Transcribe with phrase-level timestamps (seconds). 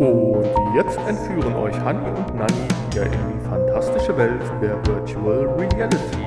[0.00, 6.24] Und jetzt entführen euch Hanni und Nanni wieder in die fantastische Welt der Virtual Reality.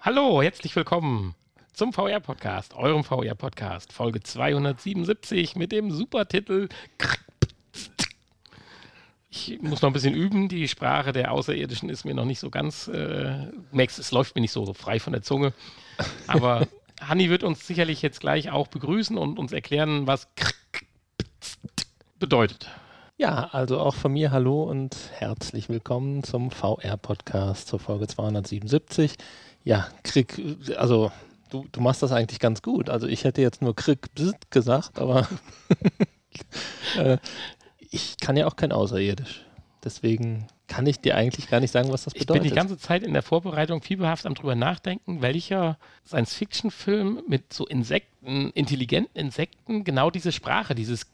[0.00, 1.34] Hallo, herzlich willkommen
[1.74, 6.70] zum VR-Podcast, eurem VR-Podcast, Folge 277 mit dem Supertitel.
[9.34, 10.48] Ich muss noch ein bisschen üben.
[10.48, 12.86] Die Sprache der Außerirdischen ist mir noch nicht so ganz.
[12.88, 15.54] Äh, merkst, es läuft mir nicht so, so frei von der Zunge.
[16.26, 16.68] Aber
[17.00, 20.28] Hanni wird uns sicherlich jetzt gleich auch begrüßen und uns erklären, was
[22.18, 22.68] bedeutet.
[23.16, 29.14] Ja, also auch von mir hallo und herzlich willkommen zum VR-Podcast zur Folge 277.
[29.64, 30.42] Ja, Krieg,
[30.76, 31.10] also
[31.48, 32.90] du, du machst das eigentlich ganz gut.
[32.90, 34.10] Also ich hätte jetzt nur Krieg
[34.50, 35.26] gesagt, aber
[36.98, 37.18] äh,
[37.92, 39.44] ich kann ja auch kein Außerirdisch.
[39.84, 42.36] Deswegen kann ich dir eigentlich gar nicht sagen, was das bedeutet.
[42.36, 45.76] Ich bin die ganze Zeit in der Vorbereitung fieberhaft am drüber nachdenken, welcher
[46.06, 51.06] Science-Fiction-Film mit so Insekten, intelligenten Insekten, genau diese Sprache, dieses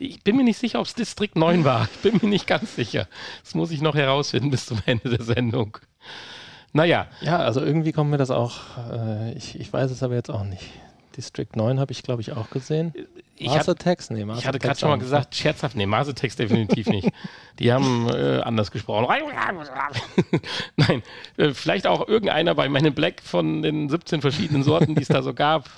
[0.00, 1.88] ich bin mir nicht sicher, ob es Distrikt 9 war.
[1.92, 3.08] Ich bin mir nicht ganz sicher.
[3.42, 5.78] Das muss ich noch herausfinden bis zum Ende der Sendung.
[6.72, 7.08] Naja.
[7.20, 8.60] Ja, also irgendwie kommt mir das auch,
[8.92, 10.68] äh, ich, ich weiß es aber jetzt auch nicht.
[11.18, 12.94] District 9 habe ich, glaube ich, auch gesehen.
[13.40, 14.08] Mars Attacks?
[14.08, 17.08] Nee, Mars Ich hatte gerade schon mal gesagt, scherzhaft, nee, Mars Attacks definitiv nicht.
[17.58, 19.08] Die haben äh, anders gesprochen.
[20.76, 21.02] Nein,
[21.36, 25.22] äh, vielleicht auch irgendeiner bei meinen Black von den 17 verschiedenen Sorten, die es da
[25.22, 25.68] so gab.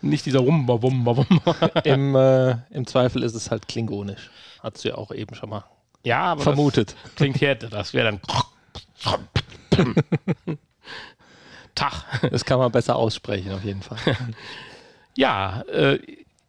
[0.00, 1.54] Nicht dieser Rumba, Wumba, Wumba.
[1.84, 4.28] Im, äh, Im Zweifel ist es halt klingonisch.
[4.60, 5.64] Hattest du ja auch eben schon mal
[6.02, 6.96] ja, aber vermutet.
[7.14, 8.18] klingt härter, das wäre
[9.76, 9.94] dann
[11.76, 11.92] Tag.
[12.28, 13.98] Das kann man besser aussprechen, auf jeden Fall.
[15.20, 15.98] Ja, äh,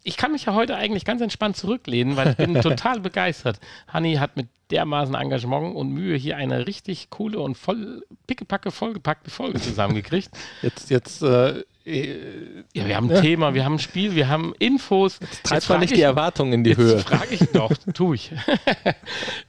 [0.02, 3.60] ich kann mich ja heute eigentlich ganz entspannt zurücklehnen, weil ich bin total begeistert.
[3.90, 9.30] Hanni hat mit dermaßen Engagement und Mühe hier eine richtig coole und voll pickepacke, vollgepackte
[9.30, 10.30] Folge zusammengekriegt.
[10.62, 13.22] Jetzt, jetzt, äh, ja, wir haben ein ja.
[13.22, 15.20] Thema, wir haben ein Spiel, wir haben Infos.
[15.20, 17.00] Jetzt treibt man nicht ich, die Erwartungen in die jetzt Höhe.
[17.00, 18.32] frage ich doch, tu ich.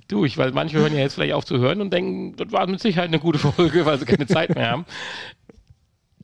[0.09, 2.67] tu ich, weil manche hören ja jetzt vielleicht auf zu hören und denken, das war
[2.67, 4.87] mit Sicherheit eine gute Folge, weil sie keine Zeit mehr haben.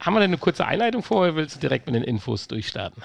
[0.00, 1.34] Haben wir denn eine kurze Einleitung vorher?
[1.36, 3.02] Willst du direkt mit den Infos durchstarten?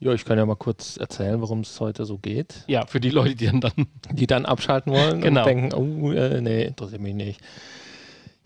[0.00, 2.62] Ja, ich kann ja mal kurz erzählen, worum es heute so geht.
[2.68, 5.40] Ja, für die Leute, die dann, dann die dann abschalten wollen genau.
[5.40, 7.40] und denken, oh, äh, nee, interessiert mich nicht.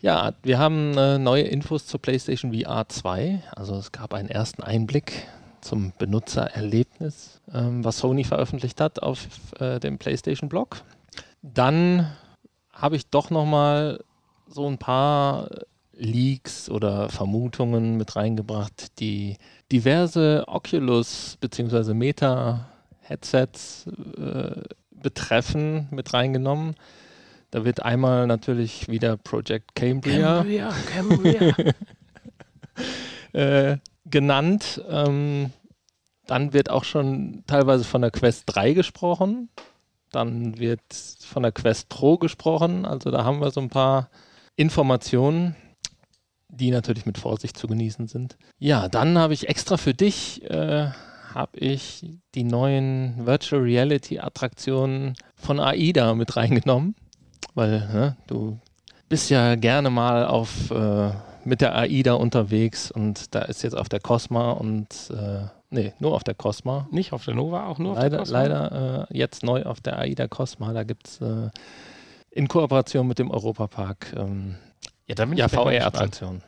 [0.01, 3.43] Ja, wir haben äh, neue Infos zur PlayStation VR 2.
[3.55, 5.29] Also es gab einen ersten Einblick
[5.61, 9.29] zum Benutzererlebnis, ähm, was Sony veröffentlicht hat auf
[9.61, 10.83] äh, dem PlayStation Blog.
[11.43, 12.11] Dann
[12.73, 14.03] habe ich doch noch mal
[14.49, 15.49] so ein paar
[15.95, 19.37] Leaks oder Vermutungen mit reingebracht, die
[19.71, 21.95] diverse Oculus bzw.
[21.95, 23.87] Meta-Headsets
[24.17, 26.77] äh, betreffen, mit reingenommen.
[27.51, 31.55] Da wird einmal natürlich wieder Project Cambria, Cambria, Cambria.
[33.33, 33.77] äh,
[34.07, 34.83] genannt.
[34.89, 35.51] Ähm,
[36.27, 39.51] dann wird auch schon teilweise von der Quest 3 gesprochen.
[40.13, 40.81] Dann wird
[41.21, 42.87] von der Quest Pro gesprochen.
[42.87, 44.09] Also da haben wir so ein paar
[44.57, 45.57] Informationen
[46.53, 48.37] die natürlich mit Vorsicht zu genießen sind.
[48.59, 50.91] Ja, dann habe ich extra für dich äh,
[51.35, 52.05] habe ich
[52.35, 56.95] die neuen Virtual Reality Attraktionen von AIDA mit reingenommen,
[57.55, 58.59] weil ne, du
[59.09, 61.11] bist ja gerne mal auf äh,
[61.45, 66.15] mit der AIDA unterwegs und da ist jetzt auf der Cosma und äh, nee, nur
[66.15, 66.87] auf der Cosma.
[66.91, 68.59] Nicht auf der Nova, auch nur leider, auf der Cosma?
[68.69, 70.73] Leider äh, jetzt neu auf der AIDA Cosma.
[70.73, 71.51] Da gibt es äh,
[72.31, 74.57] in Kooperation mit dem Europapark ähm,
[75.07, 76.43] ja, dann bin ja, VR-Attraktion.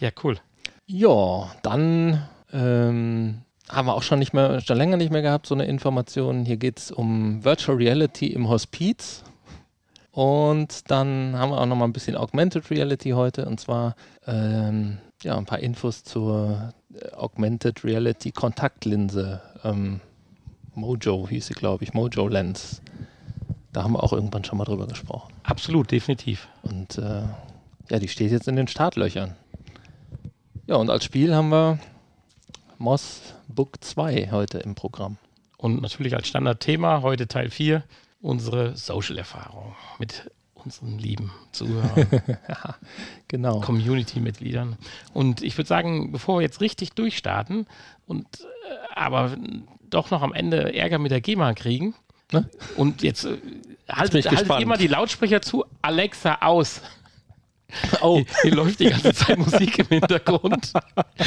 [0.00, 0.38] Ja, cool.
[0.86, 5.54] Ja, dann ähm, haben wir auch schon nicht mehr, schon länger nicht mehr gehabt, so
[5.54, 6.44] eine Information.
[6.44, 9.24] Hier geht es um Virtual Reality im Hospiz.
[10.12, 13.96] Und dann haben wir auch noch mal ein bisschen Augmented Reality heute und zwar
[14.26, 19.42] ähm, ja, ein paar Infos zur äh, Augmented Reality Kontaktlinse.
[19.62, 20.00] Ähm,
[20.74, 22.80] Mojo hieß sie, glaube ich, Mojo Lens.
[23.72, 25.34] Da haben wir auch irgendwann schon mal drüber gesprochen.
[25.42, 26.48] Absolut, definitiv.
[26.62, 27.22] Und äh,
[27.90, 29.36] ja, die steht jetzt in den Startlöchern.
[30.66, 31.78] Ja, und als Spiel haben wir
[32.78, 35.16] Moss Book 2 heute im Programm.
[35.56, 37.82] Und natürlich als Standardthema heute Teil 4
[38.20, 42.08] unsere Social-Erfahrung mit unseren lieben Zuhörern,
[43.28, 43.60] genau.
[43.60, 44.76] Community-Mitgliedern.
[45.14, 47.66] Und ich würde sagen, bevor wir jetzt richtig durchstarten
[48.06, 49.36] und äh, aber
[49.88, 51.94] doch noch am Ende Ärger mit der GEMA kriegen,
[52.32, 52.50] ne?
[52.76, 53.38] und jetzt äh,
[53.88, 56.82] haltet, haltet ihr mal die Lautsprecher zu, Alexa aus.
[58.00, 60.72] Oh, hier, läuft die ganze Zeit Musik im Hintergrund.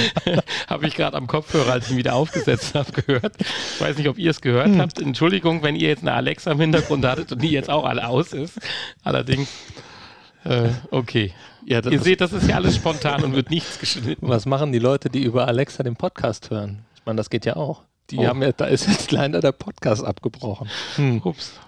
[0.67, 3.35] habe ich gerade am Kopfhörer, als ich ihn wieder aufgesetzt habe, gehört.
[3.39, 4.79] Ich weiß nicht, ob ihr es gehört hm.
[4.79, 5.01] habt.
[5.01, 8.33] Entschuldigung, wenn ihr jetzt eine Alexa im Hintergrund hattet und die jetzt auch alle aus
[8.33, 8.59] ist.
[9.03, 9.49] Allerdings,
[10.45, 11.33] äh, okay.
[11.65, 14.27] Ja, ihr seht, das ist ja alles spontan und wird nichts geschnitten.
[14.27, 16.85] Was machen die Leute, die über Alexa den Podcast hören?
[16.95, 17.83] Ich meine, das geht ja auch.
[18.09, 18.25] Die oh.
[18.25, 20.69] haben ja, da ist jetzt leider der Podcast abgebrochen.
[20.95, 21.21] Hm.
[21.23, 21.59] Ups.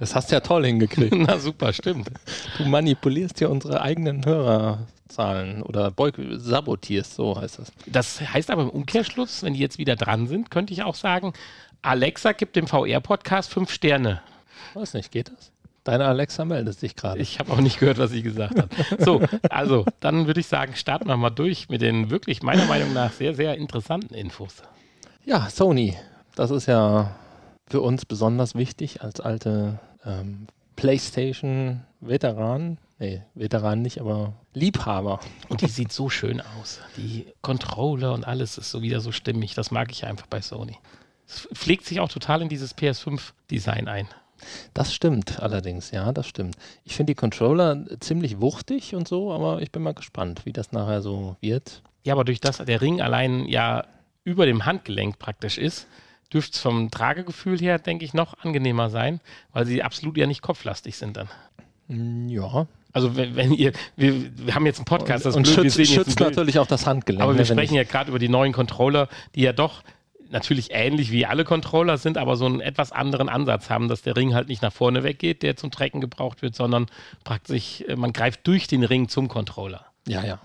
[0.00, 1.14] Das hast du ja toll hingekriegt.
[1.16, 2.10] Na super, stimmt.
[2.56, 5.92] Du manipulierst ja unsere eigenen Hörerzahlen oder
[6.36, 7.70] sabotierst, so heißt das.
[7.86, 11.34] Das heißt aber im Umkehrschluss, wenn die jetzt wieder dran sind, könnte ich auch sagen,
[11.82, 14.22] Alexa gibt dem VR-Podcast fünf Sterne.
[14.72, 15.52] Weiß nicht, geht das?
[15.84, 17.20] Deine Alexa meldet sich gerade.
[17.20, 18.68] Ich habe auch nicht gehört, was sie gesagt hat.
[18.98, 22.92] So, also, dann würde ich sagen, starten wir mal durch mit den wirklich meiner Meinung
[22.92, 24.62] nach sehr, sehr interessanten Infos.
[25.24, 25.96] Ja, Sony.
[26.36, 27.16] Das ist ja
[27.66, 32.78] für uns besonders wichtig als alte ähm, PlayStation-Veteran.
[32.98, 35.20] Nee, Veteran nicht, aber Liebhaber.
[35.48, 36.80] Und die sieht so schön aus.
[36.96, 39.54] Die Controller und alles ist so wieder so stimmig.
[39.54, 40.76] Das mag ich einfach bei Sony.
[41.26, 44.08] Es pflegt sich auch total in dieses PS5-Design ein.
[44.74, 46.56] Das stimmt allerdings, ja, das stimmt.
[46.84, 50.72] Ich finde die Controller ziemlich wuchtig und so, aber ich bin mal gespannt, wie das
[50.72, 51.82] nachher so wird.
[52.04, 53.84] Ja, aber durch das der Ring allein ja
[54.24, 55.86] über dem Handgelenk praktisch ist,
[56.32, 59.20] dürfte es vom Tragegefühl her, denke ich, noch angenehmer sein,
[59.52, 61.28] weil sie absolut ja nicht kopflastig sind dann.
[61.88, 62.66] Mm, ja.
[62.92, 66.20] Also wenn, wenn ihr, wir, wir, haben jetzt einen Podcast, das und blöd, schützt, schützt
[66.20, 67.22] natürlich auch das Handgelenk.
[67.22, 69.82] Aber wir ne, sprechen ja gerade über die neuen Controller, die ja doch
[70.30, 74.16] natürlich ähnlich wie alle Controller sind, aber so einen etwas anderen Ansatz haben, dass der
[74.16, 76.86] Ring halt nicht nach vorne weggeht, der zum Tracken gebraucht wird, sondern
[77.24, 79.86] praktisch, äh, man greift durch den Ring zum Controller.
[80.06, 80.40] Ja, ja.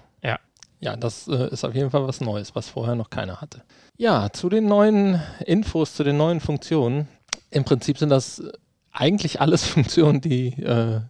[0.80, 0.96] Ja.
[0.96, 3.64] Das äh, ist auf jeden Fall was Neues, was vorher noch keiner hatte.
[3.98, 7.08] Ja, zu den neuen Infos, zu den neuen Funktionen.
[7.50, 8.44] Im Prinzip sind das
[8.92, 11.02] eigentlich alles Funktionen, die äh,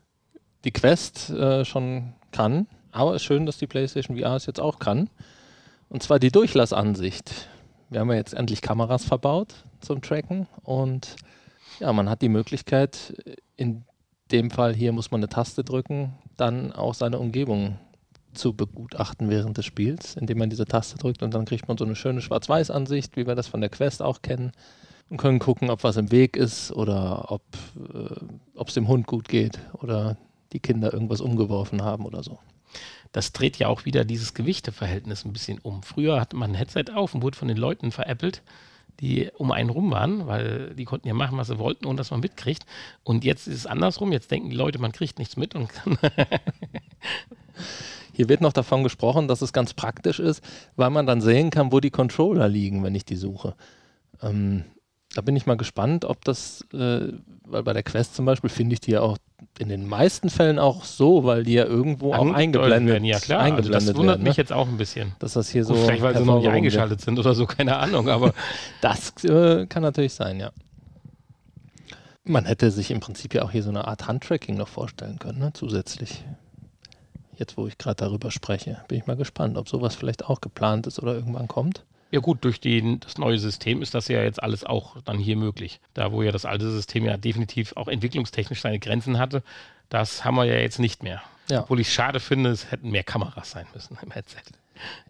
[0.63, 2.67] die Quest äh, schon kann.
[2.91, 5.09] Aber es ist schön, dass die PlayStation VR es jetzt auch kann.
[5.89, 7.49] Und zwar die Durchlassansicht.
[7.89, 11.15] Wir haben ja jetzt endlich Kameras verbaut zum Tracken und
[11.79, 13.13] ja, man hat die Möglichkeit,
[13.55, 13.85] in
[14.31, 17.77] dem Fall hier muss man eine Taste drücken, dann auch seine Umgebung
[18.35, 21.85] zu begutachten während des Spiels, indem man diese Taste drückt und dann kriegt man so
[21.85, 24.51] eine schöne Schwarz-Weiß-Ansicht, wie wir das von der Quest auch kennen
[25.09, 27.43] und können gucken, ob was im Weg ist oder ob
[27.93, 30.17] äh, es dem Hund gut geht oder
[30.53, 32.39] die Kinder irgendwas umgeworfen haben oder so.
[33.11, 35.83] Das dreht ja auch wieder dieses Gewichteverhältnis ein bisschen um.
[35.83, 38.41] Früher hatte man ein Headset auf und wurde von den Leuten veräppelt,
[38.99, 42.11] die um einen rum waren, weil die konnten ja machen, was sie wollten, ohne dass
[42.11, 42.65] man mitkriegt.
[43.03, 44.11] Und jetzt ist es andersrum.
[44.11, 45.97] Jetzt denken die Leute, man kriegt nichts mit und kann
[48.15, 50.41] Hier wird noch davon gesprochen, dass es ganz praktisch ist,
[50.77, 53.55] weil man dann sehen kann, wo die Controller liegen, wenn ich die suche.
[54.21, 54.63] Ähm,
[55.13, 57.11] da bin ich mal gespannt, ob das, äh,
[57.45, 59.17] weil bei der Quest zum Beispiel finde ich die ja auch
[59.59, 63.03] in den meisten Fällen auch so, weil die ja irgendwo auch eingeblendet werden.
[63.03, 63.41] Ja, klar.
[63.41, 64.41] Eingeblendet also das wundert werden, mich ne?
[64.43, 65.13] jetzt auch ein bisschen.
[65.19, 65.83] Dass das hier Gut, so.
[65.83, 68.33] Vielleicht, weil sie noch nicht eingeschaltet sind oder so, keine Ahnung, aber.
[68.81, 70.51] das äh, kann natürlich sein, ja.
[72.23, 75.39] Man hätte sich im Prinzip ja auch hier so eine Art Handtracking noch vorstellen können,
[75.39, 75.51] ne?
[75.53, 76.23] zusätzlich
[77.37, 78.81] jetzt wo ich gerade darüber spreche.
[78.87, 81.83] Bin ich mal gespannt, ob sowas vielleicht auch geplant ist oder irgendwann kommt.
[82.11, 85.35] Ja gut, durch die, das neue System ist das ja jetzt alles auch dann hier
[85.35, 85.79] möglich.
[85.93, 89.43] Da wo ja das alte System ja definitiv auch entwicklungstechnisch seine Grenzen hatte,
[89.89, 91.21] das haben wir ja jetzt nicht mehr.
[91.49, 91.63] Ja.
[91.63, 94.41] Obwohl ich schade finde, es hätten mehr Kameras sein müssen im Headset.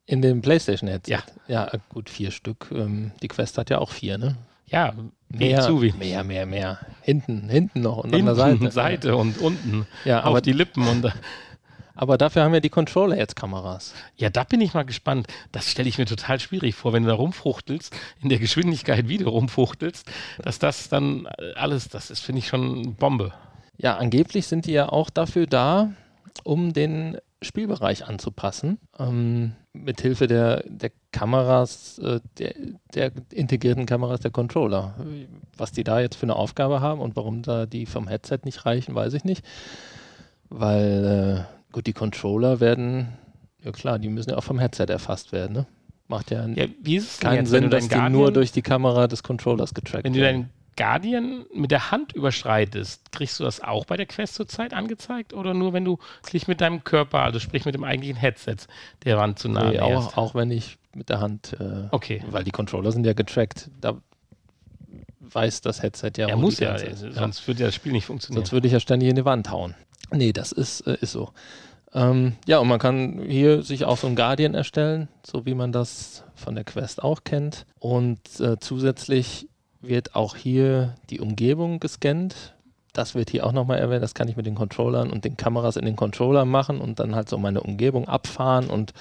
[0.06, 1.12] In dem PlayStation-Headset?
[1.12, 1.24] Ja.
[1.48, 2.68] Ja, gut, vier Stück.
[2.72, 4.36] Ähm, die Quest hat ja auch vier, ne?
[4.68, 4.94] Ja,
[5.30, 5.98] mehr, zu wenig.
[5.98, 6.80] Mehr, mehr, mehr.
[7.02, 8.72] Hinten, hinten noch und hinten, an der Seite.
[8.72, 9.86] Seite und unten.
[10.06, 11.12] Ja, auf aber die Lippen und
[11.96, 13.94] aber dafür haben ja die Controller jetzt Kameras.
[14.18, 15.28] Ja, da bin ich mal gespannt.
[15.52, 19.28] Das stelle ich mir total schwierig vor, wenn du da rumfuchtelst, in der Geschwindigkeit wieder
[19.28, 20.10] rumfuchtelst,
[20.44, 23.34] dass das dann alles, das ist, finde ich, schon Bombe.
[23.78, 25.92] Ja, angeblich sind die ja auch dafür da,
[26.44, 28.80] um den Spielbereich anzupassen.
[28.98, 32.54] Ähm, mithilfe der, der Kameras, äh, der,
[32.94, 34.96] der, integrierten Kameras der Controller.
[35.58, 38.66] Was die da jetzt für eine Aufgabe haben und warum da die vom Headset nicht
[38.66, 39.46] reichen, weiß ich nicht.
[40.50, 43.10] Weil äh, Gut, die Controller werden,
[43.62, 45.68] ja klar, die müssen ja auch vom Headset erfasst werden, ne?
[46.08, 49.08] Macht ja, ja wie ist es keinen jetzt, Sinn, dass die nur durch die Kamera
[49.08, 50.14] des Controllers getrackt werden.
[50.14, 54.36] Wenn du deinen Guardian mit der Hand überschreitest, kriegst du das auch bei der Quest
[54.36, 56.00] zurzeit angezeigt oder nur wenn du
[56.32, 58.56] dich mit deinem Körper, also sprich mit dem eigentlichen Headset,
[59.04, 62.24] der Wand zu nah nee, auch, auch wenn ich mit der Hand, äh, okay.
[62.30, 63.98] weil die Controller sind ja getrackt, da
[65.20, 66.30] weiß das Headset ja.
[66.30, 68.46] Er muss ja, sonst würde ja das Spiel nicht funktionieren.
[68.46, 69.76] Sonst würde ich ja ständig in die Wand hauen.
[70.16, 71.30] Nee, das ist, äh, ist so.
[71.94, 75.72] Ähm, ja, und man kann hier sich auch so ein Guardian erstellen, so wie man
[75.72, 77.66] das von der Quest auch kennt.
[77.80, 79.48] Und äh, zusätzlich
[79.82, 82.54] wird auch hier die Umgebung gescannt.
[82.94, 85.76] das wird hier auch nochmal erwähnt, das kann ich mit den Controllern und den Kameras
[85.76, 88.94] in den Controllern machen und dann halt so meine Umgebung abfahren und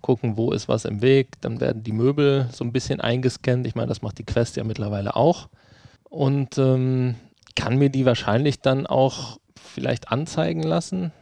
[0.00, 1.40] gucken, wo ist was im Weg.
[1.40, 3.66] Dann werden die Möbel so ein bisschen eingescannt.
[3.66, 5.48] Ich meine, das macht die Quest ja mittlerweile auch.
[6.08, 7.16] Und ähm,
[7.56, 11.12] kann mir die wahrscheinlich dann auch vielleicht anzeigen lassen.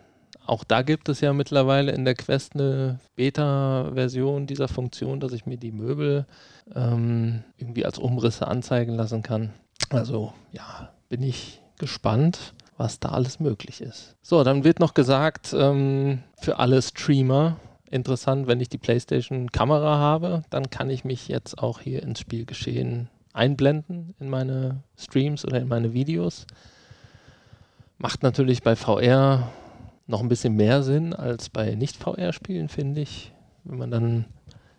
[0.47, 5.47] Auch da gibt es ja mittlerweile in der Quest eine Beta-Version dieser Funktion, dass ich
[5.47, 6.27] mir die Möbel
[6.75, 9.53] ähm, irgendwie als Umrisse anzeigen lassen kann.
[9.91, 14.17] Also ja, bin ich gespannt, was da alles möglich ist.
[14.23, 17.57] So, dann wird noch gesagt, ähm, für alle Streamer,
[17.91, 23.09] interessant, wenn ich die PlayStation-Kamera habe, dann kann ich mich jetzt auch hier ins Spielgeschehen
[23.33, 26.47] einblenden in meine Streams oder in meine Videos.
[28.03, 29.53] Macht natürlich bei VR
[30.07, 33.33] noch ein bisschen mehr Sinn als bei Nicht-VR-Spielen, finde ich.
[33.65, 34.25] Wenn man dann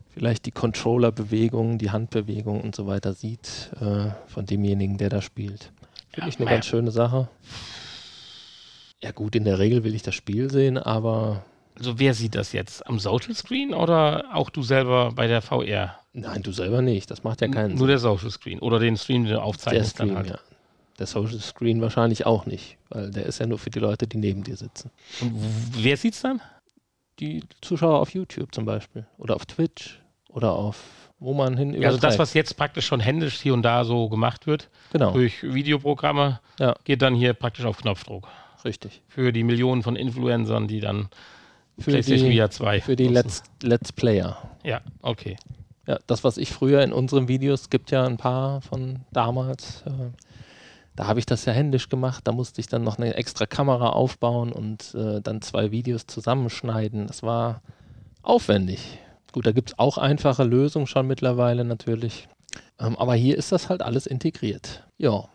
[0.09, 5.71] vielleicht die Controller-Bewegungen, die Handbewegungen und so weiter sieht äh, von demjenigen, der da spielt.
[6.09, 7.29] Finde ja, ich eine ganz schöne Sache.
[9.03, 11.45] Ja gut, in der Regel will ich das Spiel sehen, aber...
[11.77, 12.87] Also wer sieht das jetzt?
[12.87, 15.95] Am Social Screen oder auch du selber bei der VR?
[16.13, 17.11] Nein, du selber nicht.
[17.11, 17.77] Das macht ja keinen Nur Sinn.
[17.77, 19.99] Nur der Social Screen oder den Stream, den du aufzeichnest.
[19.99, 20.29] Der Stream, halt.
[20.31, 20.39] ja.
[21.01, 24.17] Der Social Screen wahrscheinlich auch nicht, weil der ist ja nur für die Leute, die
[24.17, 24.91] neben dir sitzen.
[25.20, 25.34] Und
[25.79, 26.41] wer sieht's dann?
[27.20, 30.77] Die Zuschauer auf YouTube zum Beispiel oder auf Twitch oder auf
[31.17, 34.10] wo man hin ja, Also das, was jetzt praktisch schon händisch hier und da so
[34.10, 35.12] gemacht wird, genau.
[35.12, 36.75] durch Videoprogramme, ja.
[36.84, 38.27] geht dann hier praktisch auf Knopfdruck.
[38.63, 39.01] Richtig.
[39.08, 41.10] Für die Millionen von Influencern, die dann
[41.79, 44.38] für PlayStation die, VR 2 Für die Let's, Let's Player.
[44.63, 45.36] Ja, okay.
[45.88, 50.12] Ja, das, was ich früher in unseren Videos, gibt ja ein paar von damals, äh,
[50.95, 52.27] da habe ich das ja händisch gemacht.
[52.27, 57.07] Da musste ich dann noch eine extra Kamera aufbauen und äh, dann zwei Videos zusammenschneiden.
[57.07, 57.62] Das war
[58.24, 59.00] aufwendig.
[59.31, 62.27] Gut, da gibt es auch einfache Lösungen schon mittlerweile natürlich.
[62.79, 64.86] Ähm, aber hier ist das halt alles integriert.
[64.98, 65.29] Ja.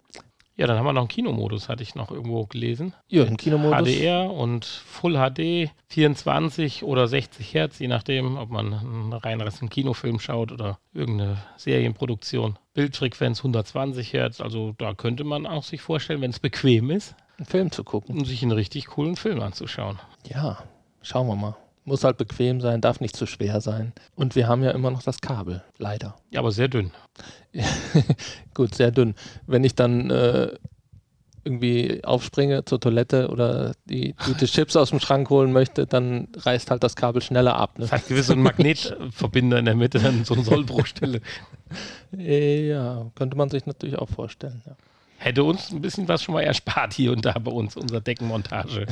[0.59, 2.95] Ja, dann haben wir noch einen Kinomodus, hatte ich noch irgendwo gelesen.
[3.09, 3.89] Ja, einen Kinomodus.
[3.89, 10.19] HDR und Full HD, 24 oder 60 Hertz, je nachdem, ob man einen reinreißenden Kinofilm
[10.19, 12.59] schaut oder irgendeine Serienproduktion.
[12.73, 17.47] Bildfrequenz 120 Hertz, also da könnte man auch sich vorstellen, wenn es bequem ist, einen
[17.47, 18.17] Film zu gucken.
[18.17, 19.99] Und sich einen richtig coolen Film anzuschauen.
[20.27, 20.63] Ja,
[21.03, 21.57] schauen wir mal.
[21.87, 23.93] Muss halt bequem sein, darf nicht zu schwer sein.
[24.17, 26.17] Und wir haben ja immer noch das Kabel, leider.
[26.31, 26.91] Ja, aber sehr dünn.
[28.55, 29.15] Gut, sehr dünn.
[29.47, 30.49] Wenn ich dann äh,
[31.45, 36.73] irgendwie aufspringe zur Toilette oder die Tüte Chips aus dem Schrank holen möchte, dann reißt
[36.73, 37.79] halt das Kabel schneller ab.
[37.79, 37.85] Ne?
[37.85, 41.21] Das hat gewiss so einen Magnetverbinder in der Mitte, dann so eine Sollbruchstelle.
[42.19, 44.61] ja, könnte man sich natürlich auch vorstellen.
[44.67, 44.75] Ja.
[45.19, 48.87] Hätte uns ein bisschen was schon mal erspart hier und da bei uns, unserer Deckenmontage.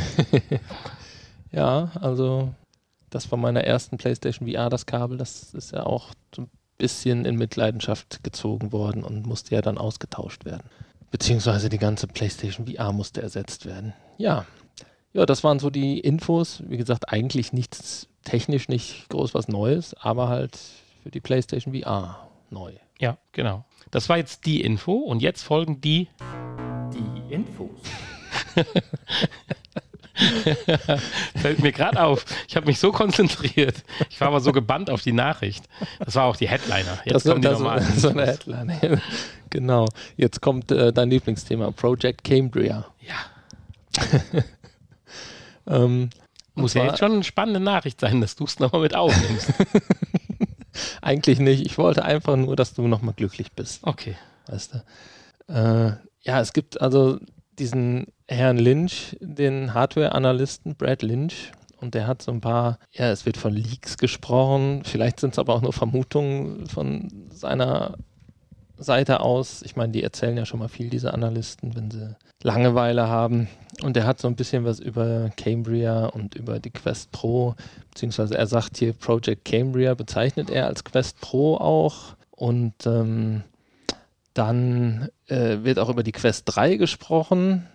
[1.51, 2.55] ja, also
[3.15, 7.25] das von meiner ersten PlayStation VR, das Kabel, das ist ja auch so ein bisschen
[7.25, 10.69] in Mitleidenschaft gezogen worden und musste ja dann ausgetauscht werden.
[11.11, 13.93] Beziehungsweise die ganze PlayStation VR musste ersetzt werden.
[14.19, 14.45] Ja.
[15.13, 16.65] Ja, das waren so die Infos.
[16.67, 20.59] Wie gesagt, eigentlich nichts technisch nicht groß was Neues, aber halt
[21.03, 22.73] für die PlayStation VR neu.
[22.99, 23.65] Ja, genau.
[23.93, 26.09] Das war jetzt die Info und jetzt folgen die.
[26.93, 27.81] Die Infos.
[31.37, 32.25] Fällt mir gerade auf.
[32.49, 33.83] Ich habe mich so konzentriert.
[34.11, 35.65] Ich war aber so gebannt auf die Nachricht.
[35.99, 36.99] Das war auch die Headliner.
[37.05, 37.87] Jetzt das kommen die das normalen.
[37.97, 39.01] So eine Headline.
[39.51, 39.89] genau.
[40.17, 42.87] Jetzt kommt äh, dein Lieblingsthema, Project Cambria.
[43.01, 44.15] Ja.
[45.67, 46.11] ähm,
[46.55, 49.53] Muss ja jetzt schon eine spannende Nachricht sein, dass du es nochmal mit aufnimmst.
[51.03, 51.65] Eigentlich nicht.
[51.65, 53.81] Ich wollte einfach nur, dass du nochmal glücklich bist.
[53.85, 54.17] Okay.
[54.47, 55.53] Weißt du?
[55.53, 57.19] Äh, ja, es gibt also
[57.59, 61.53] diesen Herrn Lynch, den Hardware-Analysten Brad Lynch.
[61.81, 65.39] Und der hat so ein paar, ja, es wird von Leaks gesprochen, vielleicht sind es
[65.39, 67.99] aber auch nur Vermutungen von seiner
[68.79, 69.63] Seite aus.
[69.63, 73.49] Ich meine, die erzählen ja schon mal viel, diese Analysten, wenn sie Langeweile haben.
[73.83, 77.55] Und er hat so ein bisschen was über Cambria und über die Quest Pro,
[77.91, 82.17] beziehungsweise er sagt hier, Project Cambria bezeichnet er als Quest Pro auch.
[82.31, 83.43] Und ähm,
[84.33, 87.67] dann äh, wird auch über die Quest 3 gesprochen.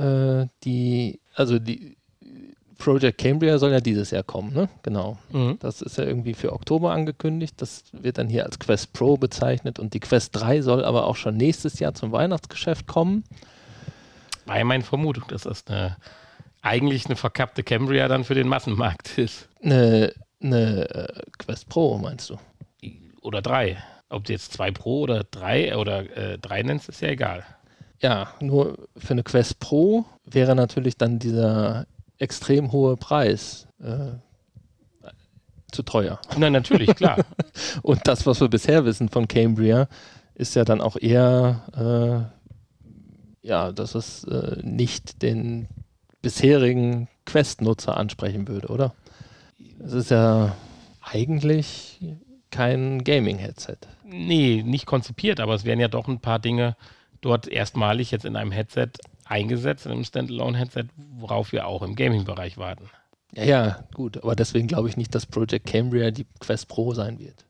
[0.00, 1.96] Äh, die, also die
[2.80, 4.68] Project Cambria soll ja dieses Jahr kommen, ne?
[4.82, 5.18] Genau.
[5.30, 5.58] Mhm.
[5.60, 7.54] Das ist ja irgendwie für Oktober angekündigt.
[7.58, 11.16] Das wird dann hier als Quest Pro bezeichnet und die Quest 3 soll aber auch
[11.16, 13.24] schon nächstes Jahr zum Weihnachtsgeschäft kommen.
[14.46, 15.96] War ja meine Vermutung, dass das eine,
[16.62, 19.48] eigentlich eine verkappte Cambria dann für den Massenmarkt ist.
[19.62, 22.38] Eine, eine äh, Quest Pro, meinst du?
[23.20, 23.76] Oder drei.
[24.08, 27.44] Ob du jetzt zwei Pro oder drei oder äh, drei nennst, ist ja egal.
[28.00, 31.86] Ja, nur für eine Quest Pro wäre natürlich dann dieser
[32.18, 34.12] extrem hohe Preis äh,
[35.70, 36.20] zu teuer.
[36.36, 37.18] Nein, natürlich, klar.
[37.82, 39.88] Und das, was wir bisher wissen von Cambria,
[40.34, 42.32] ist ja dann auch eher
[43.42, 45.68] ja, dass es äh, nicht den
[46.22, 48.94] bisherigen Quest-Nutzer ansprechen würde, oder?
[49.82, 50.56] Es ist ja
[51.00, 52.00] eigentlich
[52.50, 53.78] kein Gaming-Headset.
[54.04, 56.76] Nee, nicht konzipiert, aber es werden ja doch ein paar Dinge
[57.20, 58.90] dort erstmalig jetzt in einem Headset
[59.24, 60.84] eingesetzt, in einem Standalone-Headset,
[61.18, 62.90] worauf wir auch im Gaming-Bereich warten.
[63.34, 67.18] Ja, ja, gut, aber deswegen glaube ich nicht, dass Project Cambria die Quest Pro sein
[67.20, 67.44] wird.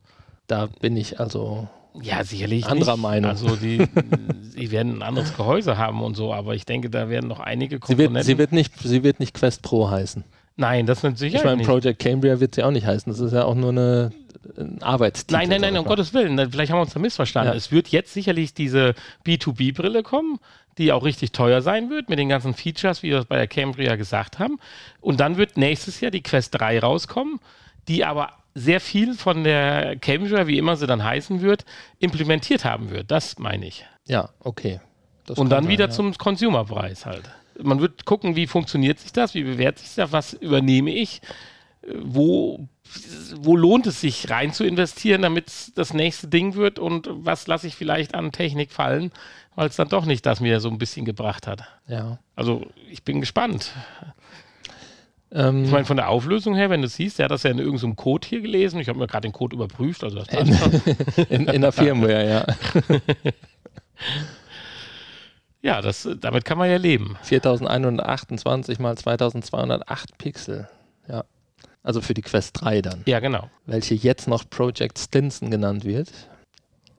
[0.47, 1.69] Da bin ich also
[2.03, 3.03] ja, sicherlich anderer nicht.
[3.03, 3.31] Meinung.
[3.31, 3.87] Also die,
[4.43, 7.79] sie werden ein anderes Gehäuse haben und so, aber ich denke, da werden noch einige
[7.79, 8.23] Komponenten.
[8.23, 10.25] Sie wird, sie wird, nicht, sie wird nicht Quest Pro heißen.
[10.57, 13.11] Nein, das wird sicher Ich meine, Project Cambria wird sie auch nicht heißen.
[13.11, 14.13] Das ist ja auch nur eine,
[14.57, 15.35] ein Arbeitstitel.
[15.35, 16.51] Nein, nein, nein, um Gottes Willen.
[16.51, 17.53] Vielleicht haben wir uns da missverstanden.
[17.53, 17.57] Ja.
[17.57, 18.95] Es wird jetzt sicherlich diese
[19.27, 20.39] B2B-Brille kommen,
[20.79, 23.49] die auch richtig teuer sein wird, mit den ganzen Features, wie wir es bei der
[23.49, 24.59] Cambria gesagt haben.
[25.01, 27.41] Und dann wird nächstes Jahr die Quest 3 rauskommen,
[27.89, 31.65] die aber sehr viel von der Cambria, wie immer sie dann heißen wird,
[31.99, 33.11] implementiert haben wird.
[33.11, 33.85] Das meine ich.
[34.07, 34.81] Ja, okay.
[35.27, 35.91] Das Und dann sein, wieder ja.
[35.91, 37.31] zum Consumerpreis halt
[37.63, 41.21] man wird gucken, wie funktioniert sich das, wie bewertet sich das, was übernehme ich,
[41.95, 42.69] wo,
[43.37, 47.47] wo lohnt es sich rein zu investieren, damit es das nächste Ding wird und was
[47.47, 49.13] lasse ich vielleicht an Technik fallen,
[49.55, 51.65] weil es dann doch nicht das mir so ein bisschen gebracht hat.
[51.87, 52.19] Ja.
[52.37, 53.73] Also ich bin gespannt.
[55.33, 57.59] Ähm, ich meine, von der Auflösung her, wenn du siehst, der hat das ja in
[57.59, 58.81] irgendeinem Code hier gelesen.
[58.81, 60.03] Ich habe mir gerade den Code überprüft.
[60.03, 62.47] Also das in, in, in der Firmware, ja.
[65.63, 67.19] Ja, das, damit kann man ja leben.
[67.23, 70.69] 4128 mal 2208 Pixel.
[71.07, 71.25] Ja.
[71.83, 73.03] Also für die Quest 3 dann.
[73.07, 73.49] Ja, genau.
[73.67, 76.11] Welche jetzt noch Project Stinson genannt wird.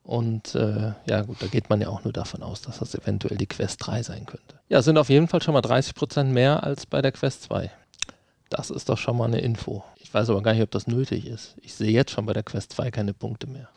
[0.03, 3.37] Und äh, ja, gut, da geht man ja auch nur davon aus, dass das eventuell
[3.37, 4.59] die Quest 3 sein könnte.
[4.69, 7.69] Ja, sind auf jeden Fall schon mal 30% mehr als bei der Quest 2.
[8.49, 9.83] Das ist doch schon mal eine Info.
[9.97, 11.55] Ich weiß aber gar nicht, ob das nötig ist.
[11.61, 13.69] Ich sehe jetzt schon bei der Quest 2 keine Punkte mehr.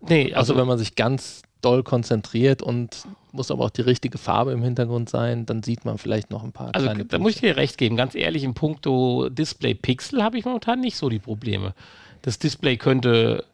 [0.00, 4.18] Nee, also, also wenn man sich ganz doll konzentriert und muss aber auch die richtige
[4.18, 7.40] Farbe im Hintergrund sein, dann sieht man vielleicht noch ein paar also, Da muss ich
[7.40, 7.96] dir recht geben.
[7.96, 11.74] Ganz ehrlich, im Punkto Display Pixel habe ich momentan nicht so die Probleme.
[12.22, 13.44] Das Display könnte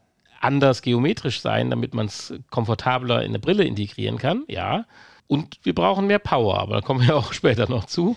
[0.40, 4.84] anders geometrisch sein, damit man es komfortabler in eine Brille integrieren kann, ja.
[5.26, 8.16] Und wir brauchen mehr Power, aber da kommen wir auch später noch zu.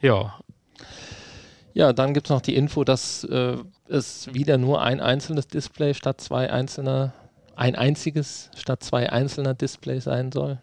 [0.00, 0.34] Ja.
[1.74, 3.56] Ja, dann gibt es noch die Info, dass äh,
[3.88, 7.12] es wieder nur ein einzelnes Display statt zwei einzelner
[7.56, 10.58] ein einziges statt zwei einzelner Displays sein soll.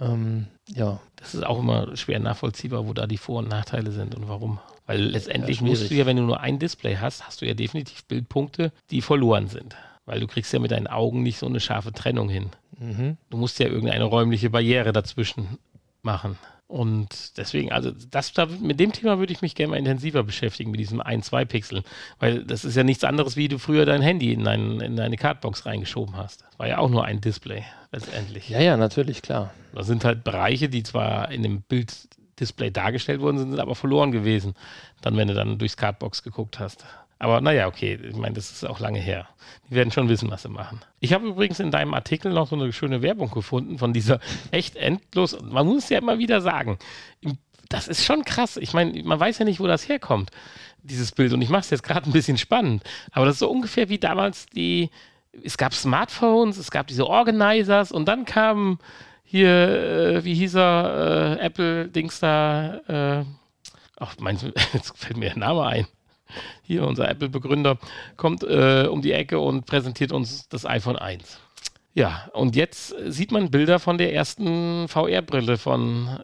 [0.00, 1.00] Ähm, ja.
[1.16, 4.58] Das ist auch immer schwer nachvollziehbar, wo da die Vor- und Nachteile sind und warum.
[4.86, 7.54] Weil letztendlich ja, musst du ja, wenn du nur ein Display hast, hast du ja
[7.54, 9.76] definitiv Bildpunkte, die verloren sind.
[10.04, 12.50] Weil du kriegst ja mit deinen Augen nicht so eine scharfe Trennung hin.
[12.78, 13.16] Mhm.
[13.30, 15.58] Du musst ja irgendeine räumliche Barriere dazwischen
[16.02, 16.38] machen.
[16.68, 20.72] Und deswegen, also das, da, mit dem Thema würde ich mich gerne mal intensiver beschäftigen,
[20.72, 21.84] mit diesem 1-2 Pixel.
[22.18, 25.16] Weil das ist ja nichts anderes, wie du früher dein Handy in, dein, in deine
[25.16, 26.42] Cardbox reingeschoben hast.
[26.42, 28.48] Das war ja auch nur ein Display, letztendlich.
[28.48, 29.52] Ja, ja, natürlich, klar.
[29.74, 34.10] Das sind halt Bereiche, die zwar in dem Bilddisplay dargestellt worden sind, sind aber verloren
[34.10, 34.54] gewesen,
[35.02, 36.84] dann, wenn du dann durchs Cardbox geguckt hast.
[37.18, 39.26] Aber naja, okay, ich meine, das ist auch lange her.
[39.70, 40.80] Die werden schon wissen, was sie machen.
[41.00, 44.76] Ich habe übrigens in deinem Artikel noch so eine schöne Werbung gefunden von dieser echt
[44.76, 45.36] endlos.
[45.42, 46.78] Man muss ja immer wieder sagen,
[47.68, 48.58] das ist schon krass.
[48.58, 50.30] Ich meine, man weiß ja nicht, wo das herkommt,
[50.82, 51.32] dieses Bild.
[51.32, 52.82] Und ich mache es jetzt gerade ein bisschen spannend.
[53.12, 54.90] Aber das ist so ungefähr wie damals die.
[55.42, 58.78] Es gab Smartphones, es gab diese Organizers und dann kam
[59.22, 62.76] hier, äh, wie hieß er, äh, Apple-Dings da.
[62.88, 63.24] Äh,
[63.98, 65.86] ach, meinst du, jetzt fällt mir der Name ein
[66.62, 67.78] hier unser Apple-Begründer,
[68.16, 71.38] kommt äh, um die Ecke und präsentiert uns das iPhone 1.
[71.94, 76.20] Ja, und jetzt sieht man Bilder von der ersten VR-Brille von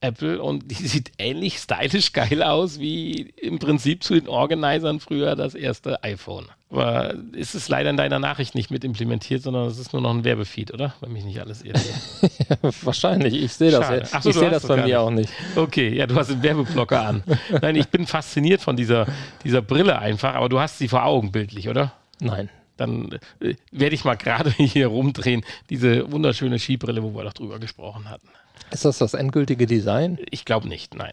[0.00, 5.36] Apple und die sieht ähnlich stylisch geil aus wie im Prinzip zu den Organisern früher
[5.36, 6.46] das erste iPhone.
[6.68, 10.10] Aber ist es leider in deiner Nachricht nicht mit implementiert, sondern es ist nur noch
[10.10, 10.94] ein Werbefeed, oder?
[11.00, 11.80] Wenn mich nicht alles irrt.
[12.82, 14.12] Wahrscheinlich, ich sehe das.
[14.12, 14.96] Ach so, ich sehe das bei mir nicht.
[14.96, 15.32] auch nicht.
[15.54, 17.22] Okay, ja, du hast den Werbeblocker an.
[17.62, 19.06] Nein, ich bin fasziniert von dieser,
[19.44, 21.92] dieser Brille einfach, aber du hast sie vor Augen bildlich, oder?
[22.18, 22.50] Nein.
[22.76, 27.60] Dann äh, werde ich mal gerade hier rumdrehen, diese wunderschöne Skibrille, wo wir doch drüber
[27.60, 28.28] gesprochen hatten.
[28.72, 30.18] Ist das das endgültige Design?
[30.30, 31.12] Ich glaube nicht, nein.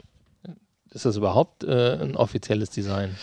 [0.92, 3.16] Ist das überhaupt äh, ein offizielles Design?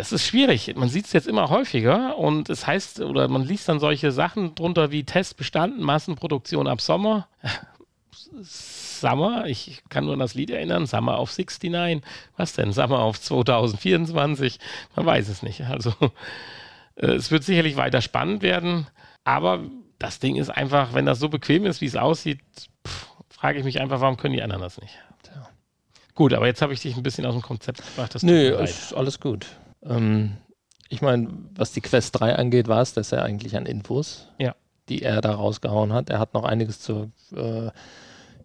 [0.00, 0.74] Das ist schwierig.
[0.76, 4.54] Man sieht es jetzt immer häufiger und es heißt, oder man liest dann solche Sachen
[4.54, 7.28] drunter wie Test bestanden, Massenproduktion ab Sommer.
[8.42, 12.00] Summer, ich kann nur an das Lied erinnern, Summer auf 69.
[12.38, 12.72] Was denn?
[12.72, 14.58] Summer auf 2024?
[14.96, 15.66] Man weiß es nicht.
[15.66, 15.92] Also
[16.94, 18.86] äh, es wird sicherlich weiter spannend werden,
[19.24, 19.64] aber
[19.98, 22.40] das Ding ist einfach, wenn das so bequem ist, wie es aussieht,
[23.28, 24.94] frage ich mich einfach, warum können die anderen das nicht?
[25.24, 25.46] Tja.
[26.14, 28.16] Gut, aber jetzt habe ich dich ein bisschen aus dem Konzept gebracht.
[28.22, 29.46] Nö, ist alles gut.
[29.84, 30.36] Ähm,
[30.88, 34.54] ich meine, was die Quest 3 angeht, war es das ja eigentlich an Infos, ja.
[34.88, 36.10] die er da rausgehauen hat.
[36.10, 37.70] Er hat noch einiges zu, äh,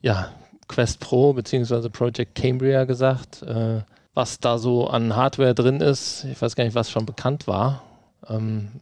[0.02, 0.32] ja,
[0.68, 1.90] Quest Pro bzw.
[1.90, 3.82] Project Cambria gesagt, äh,
[4.14, 6.26] was da so an Hardware drin ist.
[6.26, 7.84] Ich weiß gar nicht, was schon bekannt war.
[8.28, 8.80] Ähm,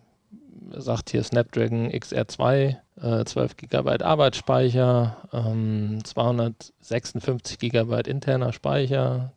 [0.71, 9.33] er sagt hier Snapdragon XR2, äh, 12 GB Arbeitsspeicher, ähm, 256 GB interner Speicher,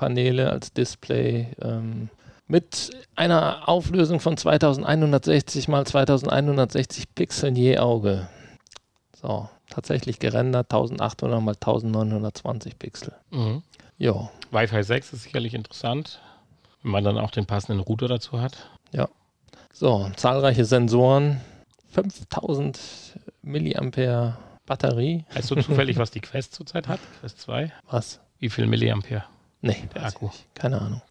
[0.00, 2.08] QLED-Paneele als Display, ähm,
[2.46, 8.28] mit einer Auflösung von 2160 mal 2160 Pixeln je Auge.
[9.20, 13.12] So, tatsächlich gerendert 1800 mal 1920 Pixel.
[13.30, 13.62] Mhm.
[13.98, 14.30] Ja.
[14.50, 16.20] Wi-Fi 6 ist sicherlich interessant,
[16.82, 18.68] wenn man dann auch den passenden Router dazu hat.
[18.90, 19.08] Ja.
[19.72, 21.40] So, zahlreiche Sensoren,
[21.92, 22.80] 5000
[23.42, 24.36] Milliampere
[24.66, 25.24] Batterie.
[25.34, 27.00] Weißt du zufällig, was die Quest zurzeit hat?
[27.20, 27.72] Quest 2?
[27.88, 28.20] Was?
[28.40, 29.24] Wie viel Milliampere?
[29.62, 30.30] Nee, der Akku.
[30.54, 31.02] Keine Ahnung.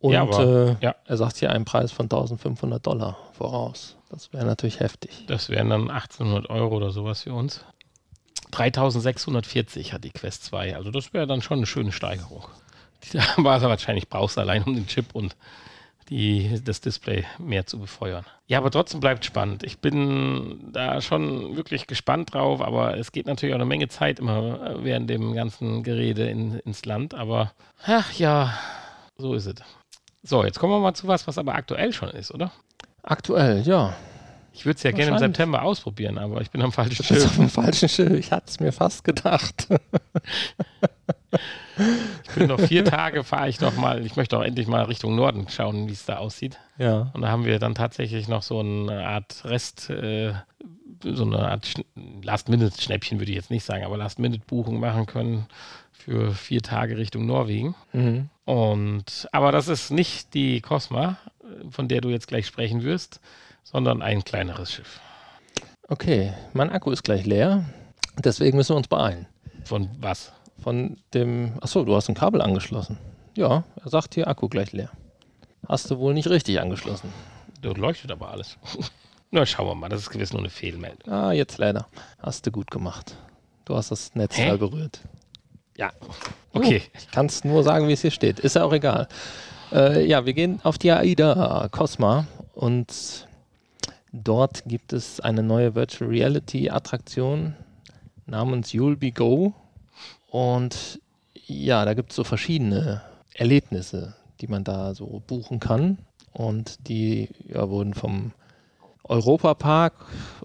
[0.00, 0.94] Und ja, aber, äh, ja.
[1.04, 3.96] er sagt hier einen Preis von 1500 Dollar voraus.
[4.10, 5.24] Das wäre natürlich heftig.
[5.26, 7.64] Das wären dann 1800 Euro oder sowas für uns.
[8.52, 10.76] 3640 hat die Quest 2.
[10.76, 12.46] Also das wäre dann schon eine schöne Steigerung.
[13.12, 15.36] Die war wahrscheinlich brauchst du allein um den Chip und
[16.08, 18.24] die, das Display mehr zu befeuern.
[18.46, 19.64] Ja, aber trotzdem bleibt spannend.
[19.64, 24.20] Ich bin da schon wirklich gespannt drauf, aber es geht natürlich auch eine Menge Zeit
[24.20, 27.14] immer während dem ganzen Gerede in, ins Land.
[27.14, 27.52] Aber
[27.84, 28.56] ach ja,
[29.18, 29.54] so ist es.
[30.22, 32.52] So, jetzt kommen wir mal zu was, was aber aktuell schon ist, oder?
[33.02, 33.94] Aktuell, ja.
[34.52, 37.26] Ich würde es ja gerne im September ausprobieren, aber ich bin am falschen Schiff.
[37.26, 38.10] Auf dem falschen Schiff.
[38.12, 39.68] Ich hatte es mir fast gedacht.
[41.32, 44.04] ich bin noch vier Tage, fahre ich noch mal.
[44.04, 46.58] Ich möchte auch endlich mal Richtung Norden schauen, wie es da aussieht.
[46.78, 47.10] Ja.
[47.12, 50.34] Und da haben wir dann tatsächlich noch so eine Art Rest, äh,
[51.02, 51.74] so eine Art
[52.22, 55.46] Last-Minute-Schnäppchen, würde ich jetzt nicht sagen, aber Last-Minute-Buchung machen können
[55.92, 57.74] für vier Tage Richtung Norwegen.
[57.92, 58.30] Mhm.
[58.44, 61.18] Und aber das ist nicht die Cosma,
[61.70, 63.20] von der du jetzt gleich sprechen wirst,
[63.64, 65.00] sondern ein kleineres Schiff.
[65.88, 67.64] Okay, mein Akku ist gleich leer.
[68.18, 69.26] Deswegen müssen wir uns beeilen.
[69.64, 70.32] Von was?
[70.62, 71.52] Von dem.
[71.60, 72.98] Achso, du hast ein Kabel angeschlossen.
[73.36, 74.90] Ja, er sagt hier Akku gleich leer.
[75.68, 77.12] Hast du wohl nicht richtig angeschlossen.
[77.62, 78.58] Dort leuchtet aber alles.
[79.30, 81.12] Na, schauen wir mal, das ist gewiss nur eine Fehlmeldung.
[81.12, 81.88] Ah, jetzt leider.
[82.20, 83.16] Hast du gut gemacht.
[83.64, 84.56] Du hast das Netz Hä?
[84.56, 85.00] berührt.
[85.76, 85.90] Ja.
[86.52, 86.78] Okay.
[86.78, 88.38] Uh, ich kann es nur sagen, wie es hier steht.
[88.38, 89.08] Ist ja auch egal.
[89.72, 93.26] Äh, ja, wir gehen auf die AIDA Cosma und
[94.12, 97.54] dort gibt es eine neue Virtual Reality Attraktion
[98.26, 99.52] namens You'll Be Go.
[100.36, 101.00] Und
[101.46, 103.00] ja, da gibt es so verschiedene
[103.32, 105.96] Erlebnisse, die man da so buchen kann.
[106.34, 108.32] Und die ja, wurden vom
[109.04, 109.94] Europapark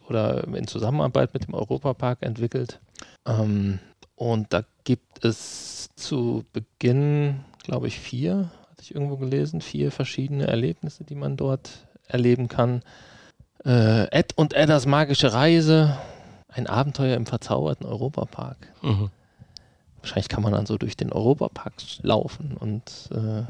[0.07, 2.79] oder in Zusammenarbeit mit dem Europapark entwickelt.
[3.25, 3.79] Ähm,
[4.15, 10.47] und da gibt es zu Beginn, glaube ich, vier, hatte ich irgendwo gelesen, vier verschiedene
[10.47, 12.81] Erlebnisse, die man dort erleben kann.
[13.65, 15.97] Äh, Ed und Eddas magische Reise,
[16.47, 18.57] ein Abenteuer im verzauberten Europapark.
[18.81, 19.09] Mhm.
[20.01, 23.43] Wahrscheinlich kann man dann so durch den Europapark laufen und äh,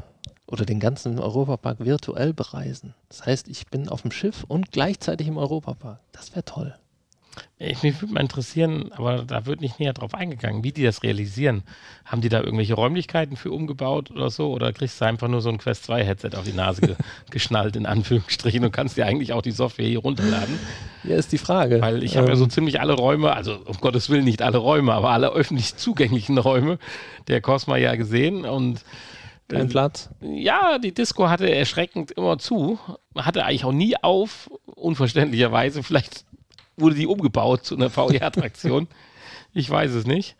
[0.46, 2.94] oder den ganzen Europapark virtuell bereisen.
[3.08, 6.00] Das heißt, ich bin auf dem Schiff und gleichzeitig im Europapark.
[6.12, 6.74] Das wäre toll.
[7.58, 11.02] Ich, mich würde mal interessieren, aber da wird nicht näher drauf eingegangen, wie die das
[11.02, 11.62] realisieren.
[12.04, 14.52] Haben die da irgendwelche Räumlichkeiten für umgebaut oder so?
[14.52, 16.96] Oder kriegst du einfach nur so ein Quest 2 Headset auf die Nase ge
[17.30, 20.58] geschnallt, in Anführungsstrichen, und kannst dir eigentlich auch die Software hier runterladen?
[21.04, 21.80] Ja, ist die Frage.
[21.80, 22.32] Weil ich habe ähm.
[22.32, 22.50] ja so ähm.
[22.50, 26.78] ziemlich alle Räume, also um Gottes Willen nicht alle Räume, aber alle öffentlich zugänglichen Räume
[27.28, 28.84] der Cosma ja gesehen und
[29.48, 30.08] kein Platz?
[30.20, 32.78] Ja, die Disco hatte erschreckend immer zu,
[33.14, 35.82] hatte eigentlich auch nie auf, unverständlicherweise.
[35.82, 36.24] Vielleicht
[36.82, 38.88] wurde die umgebaut zu einer VR-Attraktion.
[39.54, 40.36] ich weiß es nicht.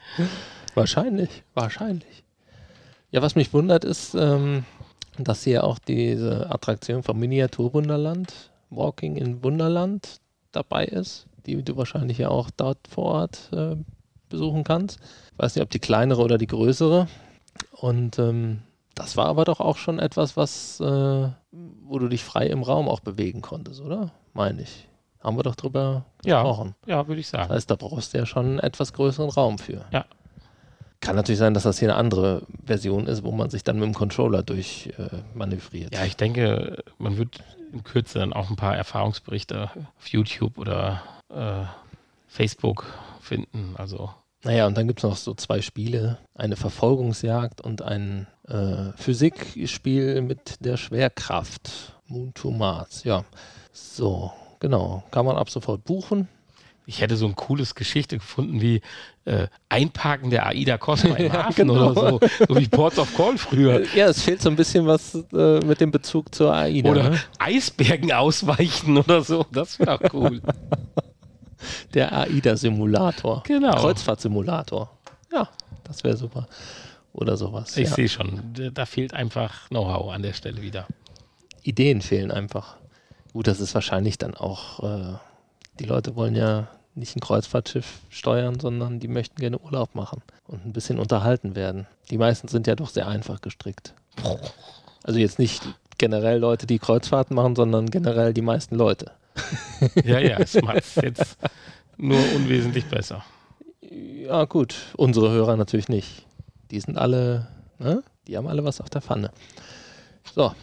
[0.74, 2.24] Wahrscheinlich, wahrscheinlich.
[3.10, 4.64] Ja, was mich wundert ist, ähm,
[5.18, 12.18] dass hier auch diese Attraktion vom Miniaturwunderland, Walking in Wunderland, dabei ist, die du wahrscheinlich
[12.18, 13.76] ja auch dort vor Ort äh,
[14.28, 14.98] besuchen kannst.
[15.32, 17.08] Ich weiß nicht, ob die kleinere oder die größere.
[17.72, 18.60] Und ähm,
[18.94, 22.88] das war aber doch auch schon etwas, was, äh, wo du dich frei im Raum
[22.88, 24.12] auch bewegen konntest, oder?
[24.34, 24.88] Meine ich
[25.22, 26.74] haben wir doch drüber gesprochen.
[26.86, 27.48] Ja, ja würde ich sagen.
[27.48, 29.84] Das heißt, da brauchst du ja schon einen etwas größeren Raum für.
[29.90, 30.04] Ja.
[31.00, 33.86] Kann natürlich sein, dass das hier eine andere Version ist, wo man sich dann mit
[33.86, 35.92] dem Controller durch äh, manövriert.
[35.92, 41.02] Ja, ich denke, man wird in Kürze dann auch ein paar Erfahrungsberichte auf YouTube oder
[41.28, 41.64] äh,
[42.28, 42.86] Facebook
[43.20, 43.74] finden.
[43.76, 44.10] Also.
[44.44, 50.22] Naja, und dann gibt es noch so zwei Spiele: eine Verfolgungsjagd und ein äh, Physikspiel
[50.22, 51.96] mit der Schwerkraft.
[52.06, 53.02] Moon to Mars.
[53.02, 53.24] Ja.
[53.72, 54.32] So,
[54.62, 56.28] Genau, kann man ab sofort buchen.
[56.86, 58.80] Ich hätte so ein cooles Geschichte gefunden wie
[59.24, 61.90] äh, Einparken der AIDA Cosma im ja, Hafen genau.
[61.90, 62.20] oder so.
[62.48, 63.82] So wie Ports of Call früher.
[63.96, 66.88] Ja, es fehlt so ein bisschen was äh, mit dem Bezug zur AIDA.
[66.88, 67.20] Oder ne?
[67.40, 69.44] Eisbergen ausweichen oder so.
[69.50, 70.40] Das wäre doch cool.
[71.94, 73.42] Der AIDA-Simulator.
[73.44, 73.74] Genau.
[73.74, 74.96] Kreuzfahrtsimulator.
[75.32, 75.48] Ja,
[75.82, 76.46] das wäre super.
[77.12, 77.76] Oder sowas.
[77.76, 77.96] Ich ja.
[77.96, 80.86] sehe schon, da fehlt einfach Know-how an der Stelle wieder.
[81.64, 82.76] Ideen fehlen einfach.
[83.32, 85.14] Gut, das ist wahrscheinlich dann auch, äh,
[85.78, 90.66] die Leute wollen ja nicht ein Kreuzfahrtschiff steuern, sondern die möchten gerne Urlaub machen und
[90.66, 91.86] ein bisschen unterhalten werden.
[92.10, 93.94] Die meisten sind ja doch sehr einfach gestrickt.
[95.02, 95.62] Also jetzt nicht
[95.96, 99.12] generell Leute, die Kreuzfahrten machen, sondern generell die meisten Leute.
[100.04, 101.38] Ja, ja, es macht es jetzt
[101.96, 103.24] nur unwesentlich besser.
[103.80, 104.76] Ja, gut.
[104.96, 106.24] Unsere Hörer natürlich nicht.
[106.70, 108.04] Die sind alle, ne?
[108.28, 109.30] Die haben alle was auf der Pfanne.
[110.36, 110.54] So.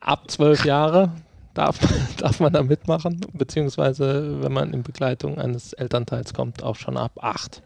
[0.00, 1.12] Ab zwölf Jahre
[1.58, 1.78] darf,
[2.16, 7.12] darf man da mitmachen, beziehungsweise wenn man in Begleitung eines Elternteils kommt, auch schon ab
[7.20, 7.62] acht.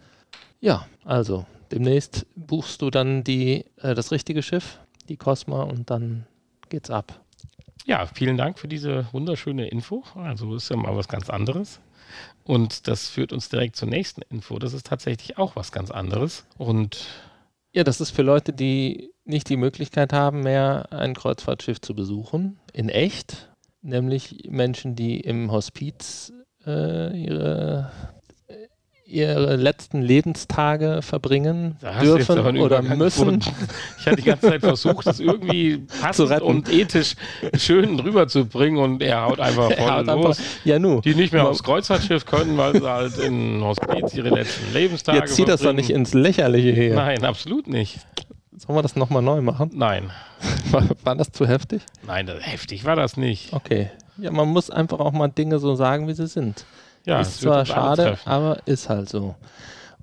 [0.61, 4.79] Ja, also demnächst buchst du dann die, äh, das richtige Schiff,
[5.09, 6.27] die Cosma, und dann
[6.69, 7.21] geht's ab.
[7.85, 10.05] Ja, vielen Dank für diese wunderschöne Info.
[10.15, 11.81] Also ist ja mal was ganz anderes.
[12.45, 14.59] Und das führt uns direkt zur nächsten Info.
[14.59, 16.47] Das ist tatsächlich auch was ganz anderes.
[16.59, 17.07] Und
[17.73, 22.59] ja, das ist für Leute, die nicht die Möglichkeit haben, mehr ein Kreuzfahrtschiff zu besuchen,
[22.73, 23.52] in echt,
[23.83, 26.33] nämlich Menschen, die im Hospiz
[26.67, 27.91] äh, ihre
[29.13, 33.41] ihre letzten Lebenstage verbringen dürfen oder müssen.
[33.99, 37.15] Ich hatte die ganze Zeit versucht, es irgendwie passend und ethisch
[37.57, 40.39] schön rüberzubringen und er haut einfach voll haut los.
[40.39, 41.01] Einfach, ja, nu.
[41.03, 45.35] Die nicht mehr aufs Kreuzfahrtschiff können, weil sie halt in Hospiz ihre letzten Lebenstage Jetzt
[45.35, 45.59] zieht verbringen.
[45.59, 46.95] das doch nicht ins Lächerliche her.
[46.95, 47.99] Nein, absolut nicht.
[48.65, 49.71] Sollen wir das nochmal neu machen?
[49.75, 50.13] Nein.
[50.71, 51.83] War, war das zu heftig?
[52.07, 53.53] Nein, das, heftig war das nicht.
[53.53, 53.91] Okay.
[54.17, 56.65] Ja, man muss einfach auch mal Dinge so sagen, wie sie sind.
[57.05, 59.35] Ja, ist zwar schade, aber ist halt so.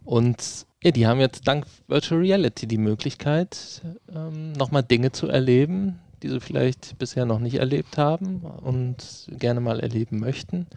[0.04, 3.82] Und ja, die haben jetzt dank Virtual Reality die Möglichkeit,
[4.14, 9.62] ähm, nochmal Dinge zu erleben, die sie vielleicht bisher noch nicht erlebt haben und gerne
[9.62, 10.68] mal erleben möchten.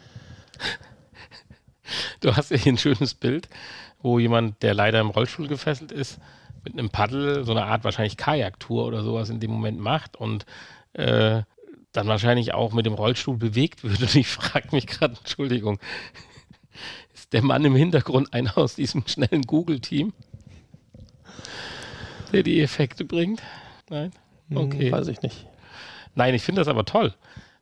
[2.20, 3.48] Du hast hier ein schönes Bild,
[4.00, 6.18] wo jemand, der leider im Rollstuhl gefesselt ist,
[6.64, 10.46] mit einem Paddel so eine Art wahrscheinlich Kajaktour oder sowas in dem Moment macht und
[10.94, 11.42] äh,
[11.92, 14.00] dann wahrscheinlich auch mit dem Rollstuhl bewegt wird.
[14.00, 15.78] Und ich frage mich gerade, Entschuldigung,
[17.14, 20.12] ist der Mann im Hintergrund einer aus diesem schnellen Google-Team,
[22.32, 23.42] der die Effekte bringt?
[23.90, 24.12] Nein?
[24.48, 24.86] Hm, okay.
[24.86, 25.46] Hm, weiß ich nicht.
[26.14, 27.14] Nein, ich finde das aber toll.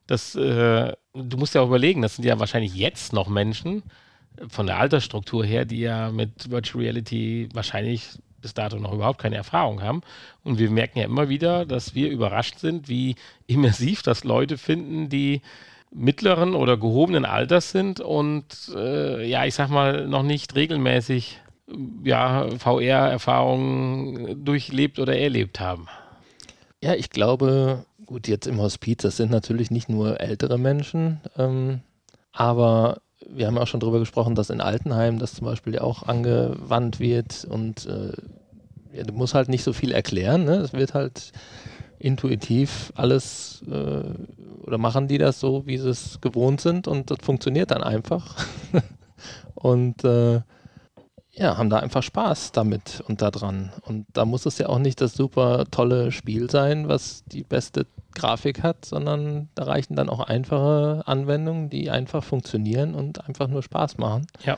[0.07, 3.83] Das, äh, du musst ja auch überlegen, das sind ja wahrscheinlich jetzt noch Menschen
[4.47, 8.09] von der Altersstruktur her, die ja mit Virtual Reality wahrscheinlich
[8.41, 10.01] bis dato noch überhaupt keine Erfahrung haben.
[10.43, 13.15] Und wir merken ja immer wieder, dass wir überrascht sind, wie
[13.47, 15.41] immersiv das Leute finden, die
[15.93, 21.41] mittleren oder gehobenen Alters sind und äh, ja, ich sag mal, noch nicht regelmäßig
[22.03, 25.87] ja, VR-Erfahrungen durchlebt oder erlebt haben.
[26.81, 31.81] Ja, ich glaube, gut, jetzt im Hospiz, das sind natürlich nicht nur ältere Menschen, ähm,
[32.31, 33.01] aber
[33.33, 36.99] wir haben auch schon darüber gesprochen, dass in Altenheimen das zum Beispiel ja auch angewandt
[36.99, 38.13] wird und äh,
[38.93, 40.43] ja, du musst halt nicht so viel erklären.
[40.43, 40.55] Ne?
[40.55, 41.31] Es wird halt
[41.99, 44.03] intuitiv alles äh,
[44.63, 48.35] oder machen die das so, wie sie es gewohnt sind und das funktioniert dann einfach.
[49.55, 50.41] und äh,
[51.33, 53.71] ja, haben da einfach Spaß damit und da dran.
[53.83, 57.85] Und da muss es ja auch nicht das super tolle Spiel sein, was die beste
[58.13, 63.63] Grafik hat, sondern da reichen dann auch einfache Anwendungen, die einfach funktionieren und einfach nur
[63.63, 64.27] Spaß machen.
[64.43, 64.57] Ja.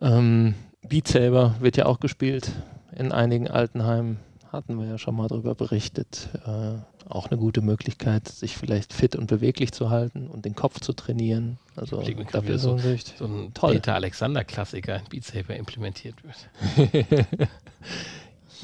[0.00, 0.54] Ähm,
[0.88, 2.50] Beat Saber wird ja auch gespielt
[2.96, 4.18] in einigen Altenheimen.
[4.52, 6.28] Hatten wir ja schon mal darüber berichtet.
[6.46, 6.74] Äh,
[7.08, 10.92] auch eine gute Möglichkeit, sich vielleicht fit und beweglich zu halten und den Kopf zu
[10.92, 11.58] trainieren.
[11.74, 13.72] Also dafür so, so ein toll.
[13.72, 17.08] Peter Alexander Klassiker in Beat Saber implementiert wird.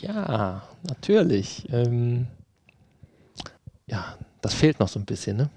[0.03, 1.67] ja, natürlich.
[1.73, 2.27] Ähm,
[3.87, 5.51] ja, das fehlt noch so ein bisschen, ne?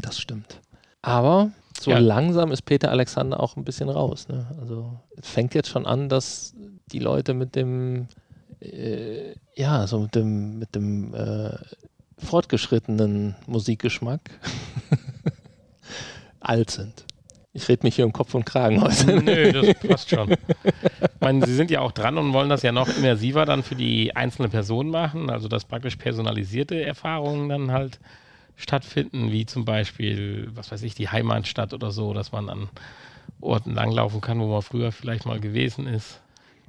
[0.00, 0.60] Das stimmt.
[1.02, 1.98] Aber so ja.
[1.98, 4.28] langsam ist Peter Alexander auch ein bisschen raus.
[4.28, 4.46] Ne?
[4.60, 6.54] Also es fängt jetzt schon an, dass
[6.92, 8.08] die Leute mit dem,
[8.60, 11.56] äh, ja, so mit dem, mit dem äh,
[12.18, 14.30] fortgeschrittenen Musikgeschmack
[16.40, 17.04] alt sind.
[17.52, 19.20] Ich rede mich hier um Kopf und Kragen heute.
[19.20, 20.30] Nö, das passt schon.
[20.30, 20.38] Ich
[21.20, 24.14] meine, Sie sind ja auch dran und wollen das ja noch immersiver dann für die
[24.14, 27.98] einzelne Person machen, also dass praktisch personalisierte Erfahrungen dann halt
[28.54, 32.68] stattfinden, wie zum Beispiel, was weiß ich, die Heimatstadt oder so, dass man an
[33.40, 36.20] Orten langlaufen kann, wo man früher vielleicht mal gewesen ist.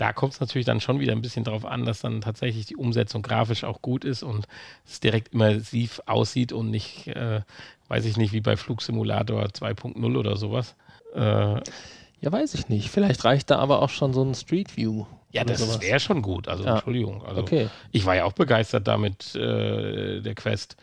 [0.02, 2.76] Da kommt es natürlich dann schon wieder ein bisschen darauf an, dass dann tatsächlich die
[2.76, 4.48] Umsetzung grafisch auch gut ist und
[4.84, 7.42] es direkt immersiv aussieht und nicht, äh,
[7.88, 10.74] weiß ich nicht, wie bei Flugsimulator 2.0 oder sowas.
[11.14, 12.90] Äh, ja, weiß ich nicht.
[12.90, 15.06] Vielleicht reicht da aber auch schon so ein Street View.
[15.34, 16.48] Ja, das wäre schon gut.
[16.48, 16.78] Also, ja.
[16.78, 17.24] Entschuldigung.
[17.24, 17.70] Also, okay.
[17.92, 20.78] Ich war ja auch begeistert damit, äh, der Quest.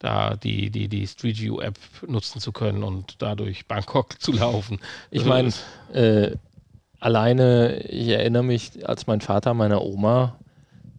[0.00, 4.80] da die, die, die Street View App nutzen zu können und dadurch Bangkok zu laufen.
[5.12, 5.52] Ich meine,
[5.92, 6.32] äh,
[7.04, 10.36] alleine, ich erinnere mich, als mein Vater meiner Oma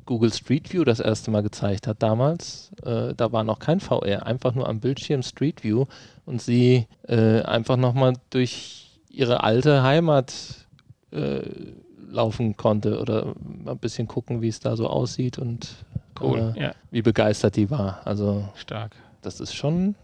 [0.06, 4.24] Google Street View das erste Mal gezeigt hat damals, äh, da war noch kein VR,
[4.26, 5.86] einfach nur am Bildschirm Street View
[6.28, 10.34] und sie äh, einfach nochmal durch ihre alte Heimat
[11.12, 11.42] äh,
[12.08, 15.70] laufen konnte oder mal ein bisschen gucken, wie es da so aussieht und
[16.22, 16.72] cool, äh, ja.
[16.92, 18.02] wie begeistert die war.
[18.06, 18.96] Also stark.
[19.24, 19.96] Das ist schon.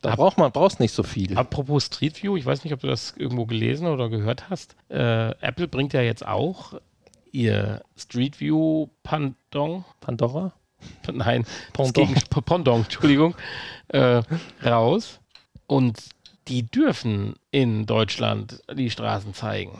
[0.00, 1.36] Da braucht man brauchst nicht so viel.
[1.36, 4.76] Apropos Street View, ich weiß nicht, ob du das irgendwo gelesen oder gehört hast.
[4.88, 6.74] Äh, Apple bringt ja jetzt auch
[7.32, 9.84] ihr Street View Pandong.
[10.00, 10.52] Pandora?
[11.12, 12.30] Nein, Pendant.
[12.46, 13.34] Pendant, Entschuldigung,
[13.88, 14.22] äh,
[14.64, 15.20] raus.
[15.66, 16.00] Und
[16.48, 19.78] die dürfen in Deutschland die Straßen zeigen.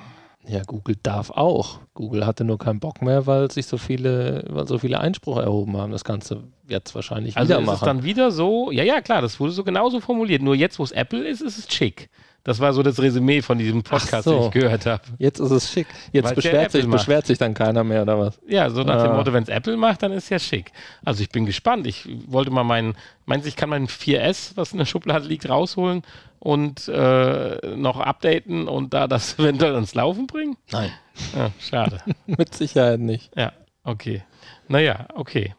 [0.50, 1.78] Ja, Google darf auch.
[1.94, 5.76] Google hatte nur keinen Bock mehr, weil sich so viele, weil so viele Einspruch erhoben
[5.76, 5.92] haben.
[5.92, 7.68] Das Ganze jetzt wahrscheinlich also wieder machen.
[7.68, 10.42] Also ist es dann wieder so, ja, ja, klar, das wurde so genauso formuliert.
[10.42, 12.10] Nur jetzt, wo es Apple ist, ist es schick.
[12.42, 14.33] Das war so das Resümee von diesem Podcast, so.
[14.33, 15.03] den ich gehört habe.
[15.18, 15.87] Jetzt ist es schick.
[16.12, 18.40] Jetzt beschwert sich, beschwert sich dann keiner mehr, oder was?
[18.48, 19.09] Ja, so nach ah.
[19.09, 20.72] dem Motto, wenn es Apple macht, dann ist es ja schick.
[21.05, 21.87] Also ich bin gespannt.
[21.87, 22.94] Ich wollte mal meinen,
[23.26, 26.03] meinst du, ich kann mein 4S, was in der Schublade liegt, rausholen
[26.38, 30.57] und äh, noch updaten und da das eventuell ans Laufen bringen?
[30.72, 30.90] Nein.
[31.37, 32.00] Ja, schade.
[32.26, 33.37] Mit Sicherheit nicht.
[33.37, 33.53] Ja,
[33.85, 34.22] okay.
[34.66, 35.55] Naja, okay.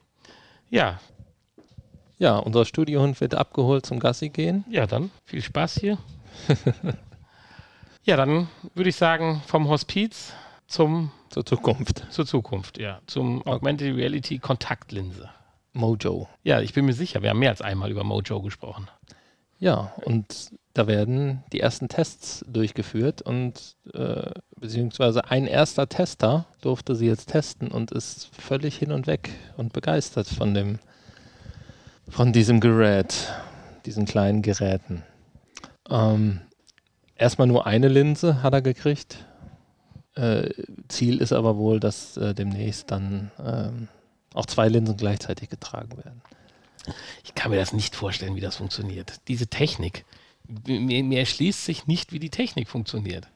[0.72, 1.00] Ja.
[2.18, 4.64] Ja, unser Studiohund wird abgeholt zum Gassi gehen.
[4.70, 5.98] Ja, dann viel Spaß hier.
[8.04, 10.34] ja, dann würde ich sagen, vom Hospiz
[10.68, 12.06] zum zur Zukunft.
[12.12, 13.00] Zur Zukunft, ja.
[13.08, 15.30] Zum Augmented Reality Kontaktlinse.
[15.74, 16.28] Mojo.
[16.44, 18.90] Ja, ich bin mir sicher, wir haben mehr als einmal über Mojo gesprochen.
[19.60, 26.96] Ja, und da werden die ersten Tests durchgeführt und äh, beziehungsweise ein erster Tester durfte
[26.96, 30.80] sie jetzt testen und ist völlig hin und weg und begeistert von dem
[32.10, 33.32] von diesem Gerät,
[33.86, 35.04] diesen kleinen Geräten.
[35.92, 36.42] Ähm,
[37.16, 39.26] erstmal nur eine Linse hat er gekriegt.
[40.16, 40.50] Äh,
[40.88, 43.88] Ziel ist aber wohl, dass äh, demnächst dann ähm,
[44.34, 46.22] auch zwei Linsen gleichzeitig getragen werden.
[47.24, 49.20] Ich kann mir das nicht vorstellen, wie das funktioniert.
[49.28, 50.06] Diese Technik,
[50.66, 53.28] mir, mir erschließt sich nicht, wie die Technik funktioniert.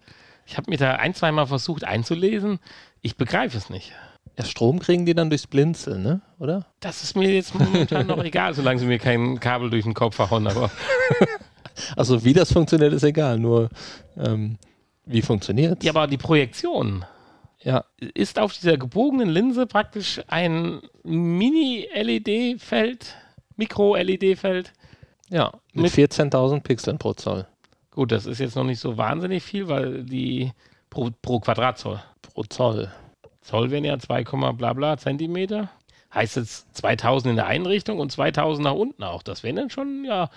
[0.47, 2.59] Ich habe mir da ein, zweimal versucht einzulesen.
[3.01, 3.93] Ich begreife es nicht.
[4.37, 6.21] Ja, Strom kriegen die dann durchs Blinzeln, ne?
[6.39, 6.65] Oder?
[6.81, 10.15] Das ist mir jetzt momentan noch egal, solange sie mir kein Kabel durch den Kopf
[10.15, 10.71] verhauen, aber.
[11.95, 13.39] Also wie das funktioniert, ist egal.
[13.39, 13.69] Nur
[14.17, 14.57] ähm,
[15.05, 17.05] wie funktioniert Ja, aber die Projektion
[17.61, 17.83] ja.
[18.13, 23.15] ist auf dieser gebogenen Linse praktisch ein Mini-LED-Feld,
[23.55, 24.73] Mikro-LED-Feld.
[25.29, 27.47] Ja, mit, mit 14.000 Pixeln pro Zoll.
[27.91, 30.51] Gut, das ist jetzt noch nicht so wahnsinnig viel, weil die
[30.89, 32.01] pro, pro Quadratzoll.
[32.21, 32.91] Pro Zoll.
[33.41, 35.69] Zoll wären ja 2, bla bla Zentimeter.
[36.13, 39.23] Heißt jetzt 2000 in der Einrichtung und 2000 nach unten auch.
[39.23, 40.29] Das wären dann schon ja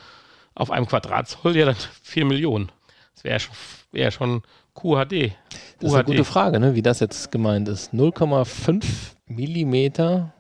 [0.59, 2.71] auf einem Quadratzoll ja dann 4 Millionen.
[3.15, 3.55] Das wäre schon,
[3.93, 4.43] wär schon
[4.75, 5.33] QHD.
[5.81, 7.93] Das ist eine gute Frage, ne, wie das jetzt gemeint ist.
[7.93, 8.85] 0,5
[9.27, 10.35] Millimeter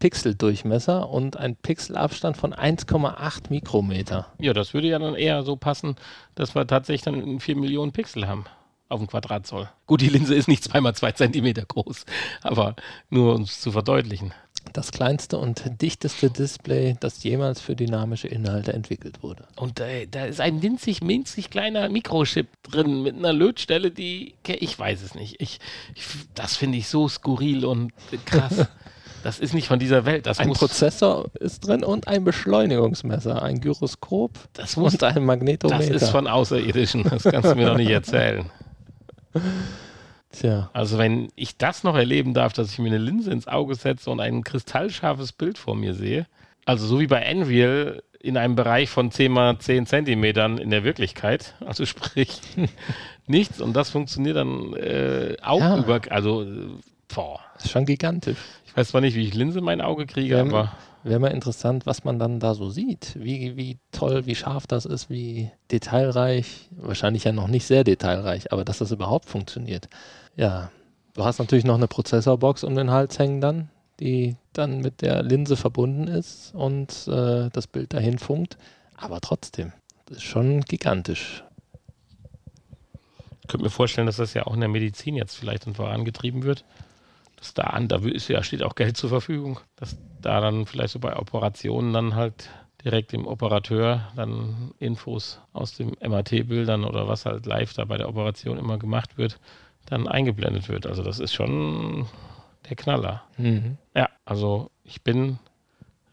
[0.00, 4.32] Pixeldurchmesser und ein Pixelabstand von 1,8 Mikrometer.
[4.38, 5.96] Ja, das würde ja dann eher so passen,
[6.36, 8.44] dass wir tatsächlich dann 4 Millionen Pixel haben
[8.88, 9.68] auf dem Quadratzoll.
[9.86, 12.04] Gut, die Linse ist nicht zweimal zwei Zentimeter groß,
[12.42, 12.76] aber
[13.10, 14.32] nur um es zu verdeutlichen.
[14.72, 19.44] Das kleinste und dichteste Display, das jemals für dynamische Inhalte entwickelt wurde.
[19.56, 24.78] Und äh, da ist ein winzig, winzig kleiner Mikrochip drin mit einer Lötstelle, die, ich
[24.78, 25.40] weiß es nicht.
[25.40, 25.58] Ich,
[25.94, 27.92] ich das finde ich so skurril und
[28.24, 28.66] krass.
[29.24, 30.26] Das ist nicht von dieser Welt.
[30.26, 35.92] Das ein Prozessor ist drin und ein Beschleunigungsmesser, ein Gyroskop das muss, und ein Magnetometer.
[35.92, 37.02] Das ist von Außerirdischen.
[37.02, 38.48] Das kannst du mir doch nicht erzählen.
[40.30, 40.70] Tja.
[40.74, 44.10] Also wenn ich das noch erleben darf, dass ich mir eine Linse ins Auge setze
[44.10, 46.26] und ein kristallscharfes Bild vor mir sehe,
[46.66, 50.84] also so wie bei Unreal in einem Bereich von 10 mal 10 Zentimetern in der
[50.84, 52.40] Wirklichkeit, also sprich
[53.26, 55.78] nichts und das funktioniert dann äh, auch ja.
[55.78, 56.46] über, also
[57.08, 57.40] boah.
[57.54, 58.38] Das ist schon gigantisch.
[58.78, 61.84] Weiß zwar nicht, wie ich Linse in mein Auge kriege, Wäre aber wäre mal interessant,
[61.84, 63.16] was man dann da so sieht.
[63.18, 66.68] Wie, wie toll, wie scharf das ist, wie detailreich.
[66.76, 69.88] Wahrscheinlich ja noch nicht sehr detailreich, aber dass das überhaupt funktioniert.
[70.36, 70.70] Ja,
[71.14, 75.24] du hast natürlich noch eine Prozessorbox um den Hals hängen dann, die dann mit der
[75.24, 78.58] Linse verbunden ist und äh, das Bild dahin funkt.
[78.96, 79.72] Aber trotzdem,
[80.06, 81.42] das ist schon gigantisch.
[83.40, 86.44] Ich könnte mir vorstellen, dass das ja auch in der Medizin jetzt vielleicht dann vorangetrieben
[86.44, 86.64] wird.
[87.38, 90.92] Dass da an, da ist ja, steht auch Geld zur Verfügung, dass da dann vielleicht
[90.92, 92.50] so bei Operationen dann halt
[92.84, 98.08] direkt dem Operateur dann Infos aus dem MRT-Bildern oder was halt live da bei der
[98.08, 99.38] Operation immer gemacht wird,
[99.86, 100.86] dann eingeblendet wird.
[100.86, 102.06] Also das ist schon
[102.68, 103.22] der Knaller.
[103.36, 103.78] Mhm.
[103.94, 105.38] Ja, also ich bin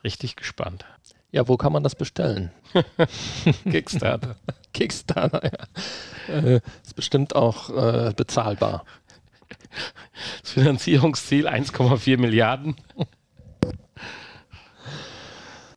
[0.03, 0.85] richtig gespannt.
[1.31, 2.51] Ja, wo kann man das bestellen?
[3.69, 4.35] Kickstarter.
[4.73, 6.33] Kickstarter, ja.
[6.33, 8.85] Äh, ist bestimmt auch äh, bezahlbar.
[10.41, 12.75] Das Finanzierungsziel 1,4 Milliarden.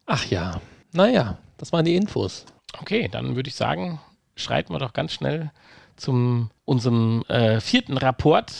[0.06, 0.60] Ach ja.
[0.92, 2.46] Naja, das waren die Infos.
[2.80, 4.00] Okay, dann würde ich sagen,
[4.36, 5.50] schreiten wir doch ganz schnell
[5.96, 8.52] zum unserem äh, vierten Rapport.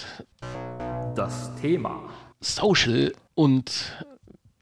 [1.14, 2.02] Das Thema.
[2.40, 3.96] Social und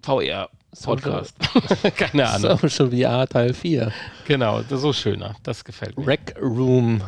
[0.03, 0.49] VR
[0.83, 1.35] Podcast.
[1.97, 2.59] Keine Ahnung.
[2.59, 3.93] Social VR Teil 4.
[4.27, 5.35] Genau, das ist so schöner.
[5.43, 6.07] Das gefällt mir.
[6.07, 7.03] Rec Room.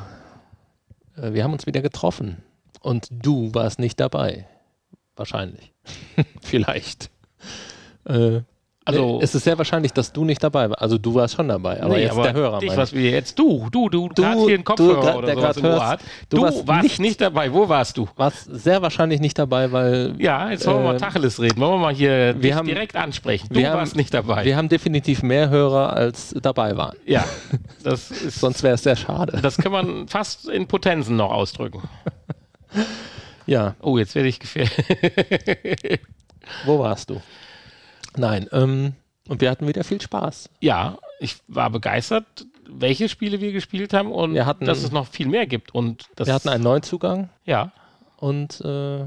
[1.16, 2.42] Äh, wir haben uns wieder getroffen.
[2.80, 4.46] Und du warst nicht dabei.
[5.16, 5.72] Wahrscheinlich.
[6.42, 7.10] Vielleicht.
[8.04, 8.42] Äh,
[8.88, 10.80] also, es ist sehr wahrscheinlich, dass du nicht dabei warst.
[10.80, 12.58] Also du warst schon dabei, aber nee, jetzt aber der Hörer.
[12.58, 15.62] Dich, was wir jetzt du, du, du, du gerade hier einen Kopfhörer du, oder sowas
[15.62, 16.00] Ohr hat.
[16.30, 17.52] Du, du warst, warst nicht, nicht, dabei.
[17.52, 18.08] Wo warst du?
[18.16, 20.14] Warst sehr wahrscheinlich nicht dabei, weil.
[20.18, 21.60] Ja, jetzt wollen wir äh, mal Tacheles reden.
[21.60, 23.48] Wollen wir mal hier wir haben, direkt ansprechen.
[23.50, 24.46] Du warst haben, nicht dabei.
[24.46, 26.96] Wir haben definitiv mehr Hörer, als dabei waren.
[27.04, 27.26] Ja,
[27.84, 28.40] das ist.
[28.40, 29.38] Sonst wäre es sehr schade.
[29.42, 31.82] Das kann man fast in Potenzen noch ausdrücken.
[33.46, 33.74] ja.
[33.80, 34.74] Oh, jetzt werde ich gefährdet.
[36.64, 37.20] Wo warst du?
[38.16, 38.94] Nein, ähm.
[39.28, 40.48] Und wir hatten wieder viel Spaß.
[40.60, 45.28] Ja, ich war begeistert, welche Spiele wir gespielt haben und hatten, dass es noch viel
[45.28, 45.74] mehr gibt.
[45.74, 47.28] Und wir hatten einen Neuzugang.
[47.44, 47.72] Ja.
[48.16, 49.04] Und äh,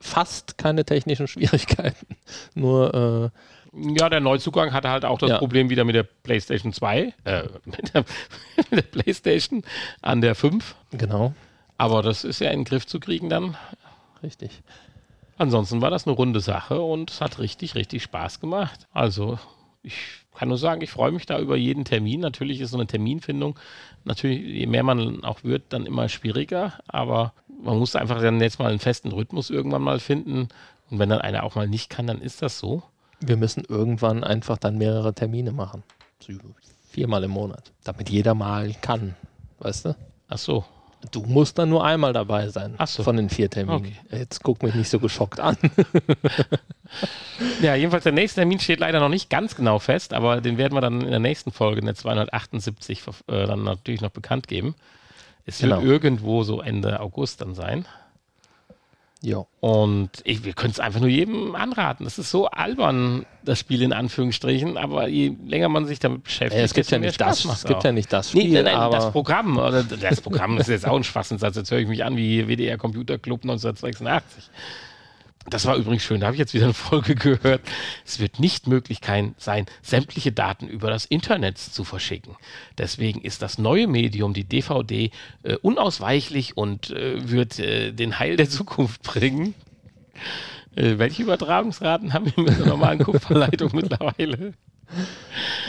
[0.00, 2.16] fast keine technischen Schwierigkeiten.
[2.54, 3.32] Nur.
[3.32, 3.38] Äh,
[3.98, 5.38] ja, der Neuzugang hatte halt auch das ja.
[5.38, 8.04] Problem wieder mit der PlayStation 2, äh, mit, der,
[8.70, 9.62] mit der PlayStation
[10.02, 10.74] an der 5.
[10.90, 11.32] Genau.
[11.82, 13.56] Aber das ist ja in den Griff zu kriegen dann.
[14.22, 14.62] Richtig.
[15.36, 18.86] Ansonsten war das eine runde Sache und es hat richtig, richtig Spaß gemacht.
[18.92, 19.40] Also
[19.82, 19.96] ich
[20.32, 22.20] kann nur sagen, ich freue mich da über jeden Termin.
[22.20, 23.58] Natürlich ist so eine Terminfindung,
[24.04, 26.74] natürlich, je mehr man auch wird, dann immer schwieriger.
[26.86, 30.50] Aber man muss einfach dann jetzt mal einen festen Rhythmus irgendwann mal finden.
[30.88, 32.84] Und wenn dann einer auch mal nicht kann, dann ist das so.
[33.18, 35.82] Wir müssen irgendwann einfach dann mehrere Termine machen.
[36.90, 37.72] Viermal im Monat.
[37.82, 39.16] Damit jeder mal kann.
[39.58, 39.96] Weißt du?
[40.28, 40.64] Ach so.
[41.10, 43.02] Du musst dann nur einmal dabei sein so.
[43.02, 43.94] von den vier Terminen.
[44.08, 44.18] Okay.
[44.18, 45.56] Jetzt guck mich nicht so geschockt an.
[47.62, 50.74] ja, jedenfalls der nächste Termin steht leider noch nicht ganz genau fest, aber den werden
[50.74, 54.74] wir dann in der nächsten Folge, in der 278, äh, dann natürlich noch bekannt geben.
[55.44, 55.82] Es genau.
[55.82, 57.86] wird irgendwo so Ende August dann sein.
[59.22, 59.46] Ja.
[59.60, 62.04] Und ich, wir können es einfach nur jedem anraten.
[62.04, 66.58] Das ist so albern, das Spiel in Anführungsstrichen, aber je länger man sich damit beschäftigt,
[66.58, 68.90] ja, es gibt ja nicht das, es gibt ja nicht das Spiel, nee, nein, nein,
[68.90, 71.54] das Programm oder das Programm ist jetzt auch ein Schwachsinnsatz.
[71.56, 74.50] Jetzt höre ich mich an wie WDR Computer Club 1986.
[75.50, 77.62] Das war übrigens schön, da habe ich jetzt wieder eine Folge gehört.
[78.04, 79.00] Es wird nicht möglich
[79.38, 82.36] sein, sämtliche Daten über das Internet zu verschicken.
[82.78, 85.10] Deswegen ist das neue Medium, die DVD,
[85.42, 89.54] äh, unausweichlich und äh, wird äh, den Heil der Zukunft bringen.
[90.74, 94.54] Äh, welche Übertragungsraten haben wir mit der normalen Kupferleitung mittlerweile?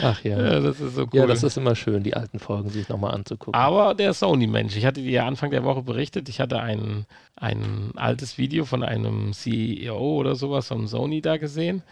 [0.02, 0.38] Ach ja.
[0.38, 0.60] ja.
[0.60, 1.08] Das ist so cool.
[1.12, 3.58] Ja, das ist immer schön, die alten Folgen sich nochmal anzugucken.
[3.58, 7.92] Aber der Sony-Mensch, ich hatte dir ja Anfang der Woche berichtet, ich hatte ein, ein
[7.96, 11.82] altes Video von einem CEO oder sowas von Sony da gesehen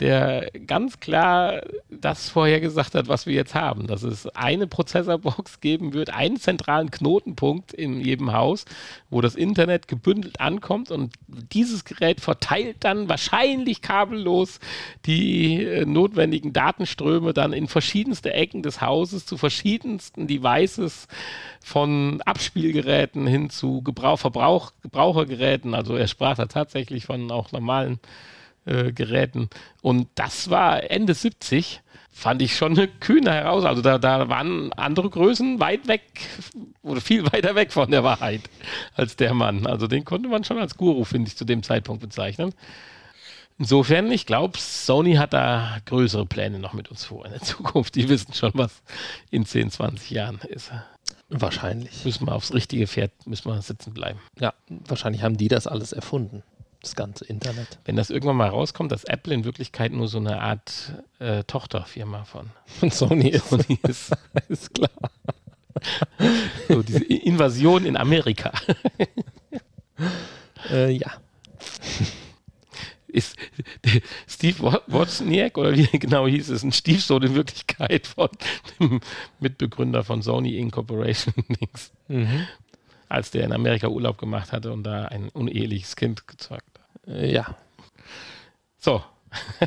[0.00, 5.92] der ganz klar das vorhergesagt hat, was wir jetzt haben, dass es eine Prozessorbox geben
[5.92, 8.64] wird, einen zentralen Knotenpunkt in jedem Haus,
[9.10, 14.58] wo das Internet gebündelt ankommt und dieses Gerät verteilt dann wahrscheinlich kabellos
[15.06, 21.08] die äh, notwendigen Datenströme dann in verschiedenste Ecken des Hauses zu verschiedensten Devices
[21.62, 25.74] von Abspielgeräten hin zu Gebrauch, Verbrauch, Gebrauchergeräten.
[25.74, 28.00] Also er sprach da tatsächlich von auch normalen
[28.64, 29.50] äh, Geräten.
[29.80, 31.82] Und das war Ende 70
[32.12, 33.64] fand ich schon eine kühne heraus.
[33.64, 36.02] Also da, da waren andere Größen weit weg
[36.82, 38.42] oder viel weiter weg von der Wahrheit
[38.94, 39.66] als der Mann.
[39.66, 42.54] Also den konnte man schon als Guru, finde ich, zu dem Zeitpunkt bezeichnen.
[43.58, 47.94] Insofern, ich glaube, Sony hat da größere Pläne noch mit uns vor in der Zukunft.
[47.94, 48.82] Die wissen schon, was
[49.30, 50.70] in 10, 20 Jahren ist.
[51.28, 52.04] Wahrscheinlich.
[52.04, 54.20] Müssen wir aufs richtige Pferd müssen wir sitzen bleiben.
[54.38, 56.42] Ja, wahrscheinlich haben die das alles erfunden
[56.82, 57.78] das ganze Internet.
[57.84, 62.24] Wenn das irgendwann mal rauskommt, dass Apple in Wirklichkeit nur so eine Art äh, Tochterfirma
[62.24, 63.48] von, von Sony ist.
[63.48, 64.12] Sony ist.
[64.48, 64.90] ist klar.
[66.68, 68.52] so diese Invasion in Amerika.
[70.70, 71.12] äh, ja.
[73.06, 73.36] Ist
[74.26, 78.30] Steve Wozniak oder wie genau hieß es, ein Stiefsohn in Wirklichkeit von
[78.80, 79.00] dem
[79.38, 81.34] Mitbegründer von Sony Incorporation.
[82.08, 82.46] Mhm.
[83.08, 86.71] Als der in Amerika Urlaub gemacht hatte und da ein uneheliches Kind gezeugt
[87.06, 87.46] ja.
[88.78, 89.02] So.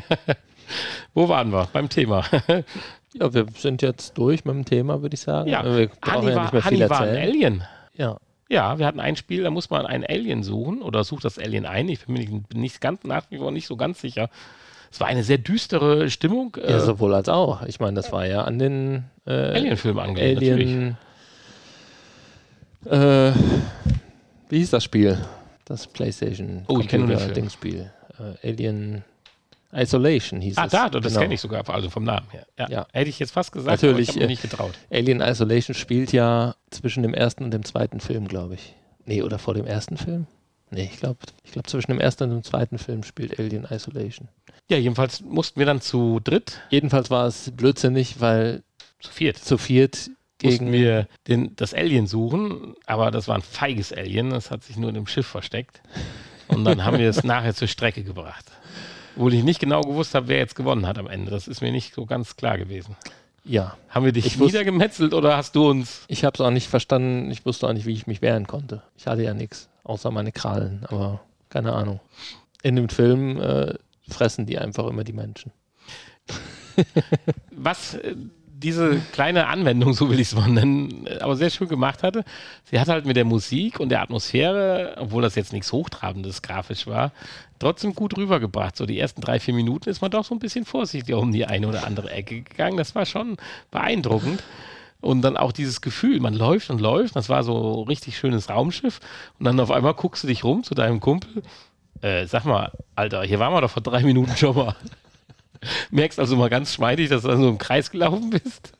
[1.14, 1.68] Wo waren wir?
[1.72, 2.24] Beim Thema.
[3.14, 5.48] ja, wir sind jetzt durch mit dem Thema, würde ich sagen.
[5.48, 7.64] Ja, wir Hanni, ja war, Hanni war ein Alien.
[7.94, 8.18] Ja.
[8.48, 11.66] Ja, wir hatten ein Spiel, da muss man einen Alien suchen oder sucht das Alien
[11.66, 11.88] ein.
[11.88, 14.30] Ich bin mir nicht, nicht ganz nach wie vor nicht so ganz sicher,
[14.96, 16.56] es war eine sehr düstere Stimmung.
[16.56, 17.62] Ja, äh, sowohl als auch.
[17.66, 20.40] Ich meine, das war ja an den äh, Alien-Film angelegt.
[20.40, 20.96] Alien.
[22.86, 23.32] Äh,
[24.48, 25.18] wie hieß das Spiel?
[25.66, 27.90] Das PlayStation oh, Ding-Spiel.
[28.18, 29.04] Äh, Alien
[29.72, 30.74] Isolation hieß ah, es.
[30.74, 31.22] Ah, da, das genau.
[31.22, 32.46] kenne ich sogar, also vom Namen her.
[32.56, 32.68] Ja.
[32.70, 32.86] ja.
[32.92, 34.72] Hätte ich jetzt fast gesagt, Natürlich, aber ich habe mir nicht getraut.
[34.90, 38.74] Alien Isolation spielt ja zwischen dem ersten und dem zweiten Film, glaube ich.
[39.04, 40.26] Nee, oder vor dem ersten Film?
[40.70, 44.28] Nee, ich glaube, ich glaub, zwischen dem ersten und dem zweiten Film spielt Alien Isolation.
[44.68, 46.60] Ja, jedenfalls mussten wir dann zu dritt.
[46.70, 48.62] Jedenfalls war es blödsinnig, weil
[49.00, 49.36] zu viert.
[49.36, 54.50] Zu viert gegen wir den, das Alien suchen, aber das war ein feiges Alien, das
[54.50, 55.80] hat sich nur in dem Schiff versteckt.
[56.48, 58.44] Und dann haben wir es nachher zur Strecke gebracht.
[59.16, 61.30] Obwohl ich nicht genau gewusst habe, wer jetzt gewonnen hat am Ende.
[61.30, 62.96] Das ist mir nicht so ganz klar gewesen.
[63.44, 63.76] Ja.
[63.88, 66.04] Haben wir dich ich niedergemetzelt oder hast du uns?
[66.08, 67.30] Ich habe es auch nicht verstanden.
[67.30, 68.82] Ich wusste auch nicht, wie ich mich wehren konnte.
[68.96, 70.84] Ich hatte ja nichts, außer meine Krallen.
[70.88, 72.00] Aber keine Ahnung.
[72.62, 73.74] In dem Film äh,
[74.08, 75.52] fressen die einfach immer die Menschen.
[77.52, 78.16] Was äh,
[78.58, 82.24] diese kleine Anwendung, so will ich es mal nennen, aber sehr schön gemacht hatte.
[82.64, 86.86] Sie hat halt mit der Musik und der Atmosphäre, obwohl das jetzt nichts Hochtrabendes grafisch
[86.86, 87.12] war,
[87.58, 88.76] trotzdem gut rübergebracht.
[88.76, 91.44] So die ersten drei, vier Minuten ist man doch so ein bisschen vorsichtiger um die
[91.44, 92.78] eine oder andere Ecke gegangen.
[92.78, 93.36] Das war schon
[93.70, 94.42] beeindruckend.
[95.02, 98.48] Und dann auch dieses Gefühl, man läuft und läuft, das war so ein richtig schönes
[98.48, 99.00] Raumschiff.
[99.38, 101.42] Und dann auf einmal guckst du dich rum zu deinem Kumpel.
[102.00, 104.74] Äh, sag mal, Alter, hier waren wir doch vor drei Minuten schon mal.
[105.90, 108.72] Merkst also mal ganz schmeidig, dass du dann so im Kreis gelaufen bist.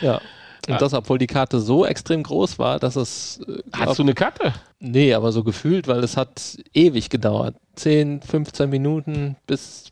[0.00, 0.20] Ja.
[0.66, 0.78] Und ja.
[0.78, 3.40] das, obwohl die Karte so extrem groß war, dass es.
[3.46, 4.52] Äh, Hast du eine Karte?
[4.80, 7.54] Nee, aber so gefühlt, weil es hat ewig gedauert.
[7.76, 9.84] 10, 15 Minuten, bis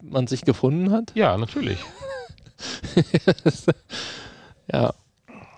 [0.00, 1.12] man sich gefunden hat.
[1.14, 1.78] Ja, natürlich.
[4.72, 4.94] ja.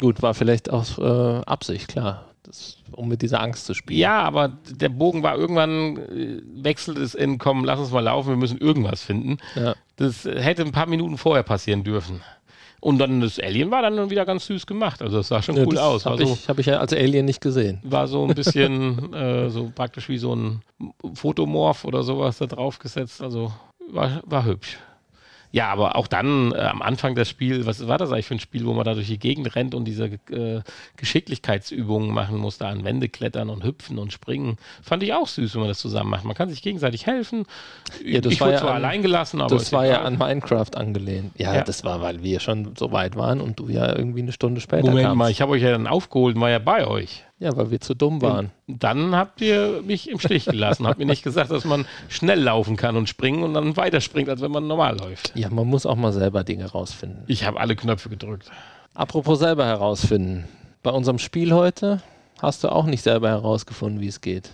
[0.01, 2.27] Gut, war vielleicht auch äh, Absicht, klar.
[2.43, 4.01] Das, um mit dieser Angst zu spielen.
[4.01, 8.31] Ja, aber der Bogen war irgendwann, äh, wechselt es in, komm, lass uns mal laufen,
[8.31, 9.39] wir müssen irgendwas finden.
[9.55, 9.75] Ja.
[9.97, 12.21] Das hätte ein paar Minuten vorher passieren dürfen.
[12.81, 15.01] Und dann das Alien war dann wieder ganz süß gemacht.
[15.01, 16.05] Also das sah schon ja, cool aus.
[16.05, 17.81] Habe so, ich, hab ich ja als Alien nicht gesehen.
[17.83, 20.61] War so ein bisschen äh, so praktisch wie so ein
[21.15, 23.23] Fotomorph oder sowas da drauf gesetzt.
[23.23, 23.53] Also
[23.91, 24.77] war, war hübsch.
[25.55, 28.41] Ja, aber auch dann äh, am Anfang des Spiels, was war das eigentlich für ein
[28.41, 30.63] Spiel, wo man da durch die Gegend rennt und diese äh,
[30.97, 34.57] Geschicklichkeitsübungen machen muss, da an Wände klettern und hüpfen und springen.
[34.83, 36.25] Fand ich auch süß, wenn man das zusammen macht.
[36.25, 37.47] Man kann sich gegenseitig helfen.
[38.05, 39.55] Ja, das ich war wurde ja zwar an, allein gelassen, aber.
[39.55, 41.31] Das war ja an Minecraft angelehnt.
[41.39, 44.33] Ja, ja, das war, weil wir schon so weit waren und du ja irgendwie eine
[44.33, 45.19] Stunde später Moment kamst.
[45.19, 47.25] mal, ich habe euch ja dann aufgeholt und war ja bei euch.
[47.39, 48.53] Ja, weil wir zu dumm waren.
[48.69, 50.87] dann habt ihr mich im Stich gelassen.
[50.87, 54.41] habt mir nicht gesagt, dass man schnell laufen kann und springen und dann weiterspringt, als
[54.41, 55.33] wenn man normal läuft.
[55.35, 57.25] Ja, man muss auch mal selber Dinge rausfinden.
[57.27, 58.51] Ich habe alle Knöpfe gedrückt.
[58.95, 60.47] Apropos selber herausfinden.
[60.83, 62.03] Bei unserem Spiel heute
[62.41, 64.51] hast du auch nicht selber herausgefunden, wie es geht.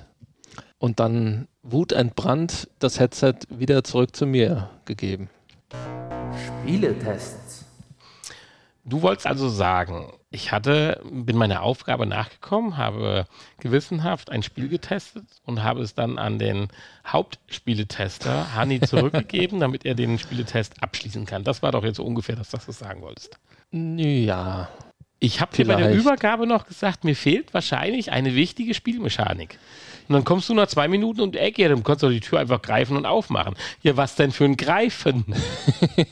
[0.78, 5.28] Und dann wutentbrannt das Headset wieder zurück zu mir gegeben.
[6.62, 7.66] Spieletests.
[8.84, 13.26] Du wolltest also sagen, ich hatte, bin meiner Aufgabe nachgekommen, habe
[13.58, 16.68] gewissenhaft ein Spiel getestet und habe es dann an den
[17.04, 21.42] Hauptspieletester Hani zurückgegeben, damit er den Spieletest abschließen kann.
[21.42, 23.38] Das war doch jetzt so ungefähr das, was du sagen wolltest.
[23.72, 24.68] Ja.
[25.18, 29.58] Ich habe dir bei der Übergabe noch gesagt, mir fehlt wahrscheinlich eine wichtige Spielmechanik.
[30.08, 32.62] Und dann kommst du nach zwei Minuten die Ecke, dann kannst du die Tür einfach
[32.62, 33.54] greifen und aufmachen.
[33.82, 35.24] Ja, was denn für ein Greifen?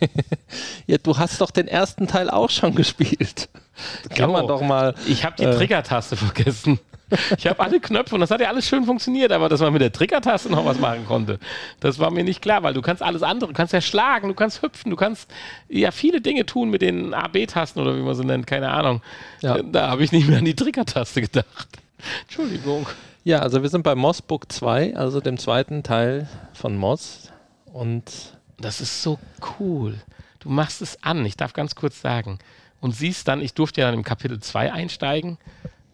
[0.87, 3.49] ja, du hast doch den ersten Teil auch schon gespielt.
[4.15, 4.95] Kann man doch mal.
[5.07, 6.79] Ich habe die äh, Trigger-Taste vergessen.
[7.39, 9.81] Ich habe alle Knöpfe und das hat ja alles schön funktioniert, aber dass man mit
[9.81, 11.39] der Trigger-Taste noch was machen konnte,
[11.81, 14.35] das war mir nicht klar, weil du kannst alles andere, du kannst ja schlagen, du
[14.35, 15.31] kannst hüpfen, du kannst
[15.71, 19.01] ja viele Dinge tun mit den A-B-Tasten oder wie man sie nennt, keine Ahnung.
[19.41, 19.63] Ja.
[19.63, 21.69] Da habe ich nicht mehr an die Trigger-Taste gedacht.
[22.23, 22.87] Entschuldigung.
[23.25, 27.31] Ja, also wir sind bei Moss Book 2, also dem zweiten Teil von Moss.
[27.73, 28.05] Und
[28.59, 29.19] das ist so
[29.59, 29.95] cool.
[30.41, 32.39] Du machst es an, ich darf ganz kurz sagen.
[32.81, 35.39] Und siehst dann, ich durfte ja dann im Kapitel 2 einsteigen,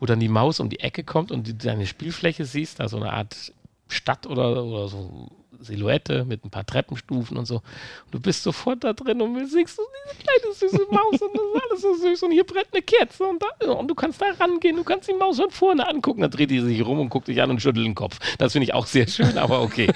[0.00, 3.12] wo dann die Maus um die Ecke kommt und deine Spielfläche siehst, da so eine
[3.12, 3.52] Art
[3.88, 5.30] Stadt oder, oder so
[5.60, 7.56] Silhouette mit ein paar Treppenstufen und so.
[7.56, 11.42] Und du bist sofort da drin und siehst so diese kleine süße Maus und das
[11.42, 14.26] ist alles so süß und hier brennt eine Kerze und, da, und du kannst da
[14.38, 17.28] rangehen, du kannst die Maus von vorne angucken, dann dreht die sich rum und guckt
[17.28, 18.18] dich an und schüttelt den Kopf.
[18.38, 19.90] Das finde ich auch sehr schön, aber okay.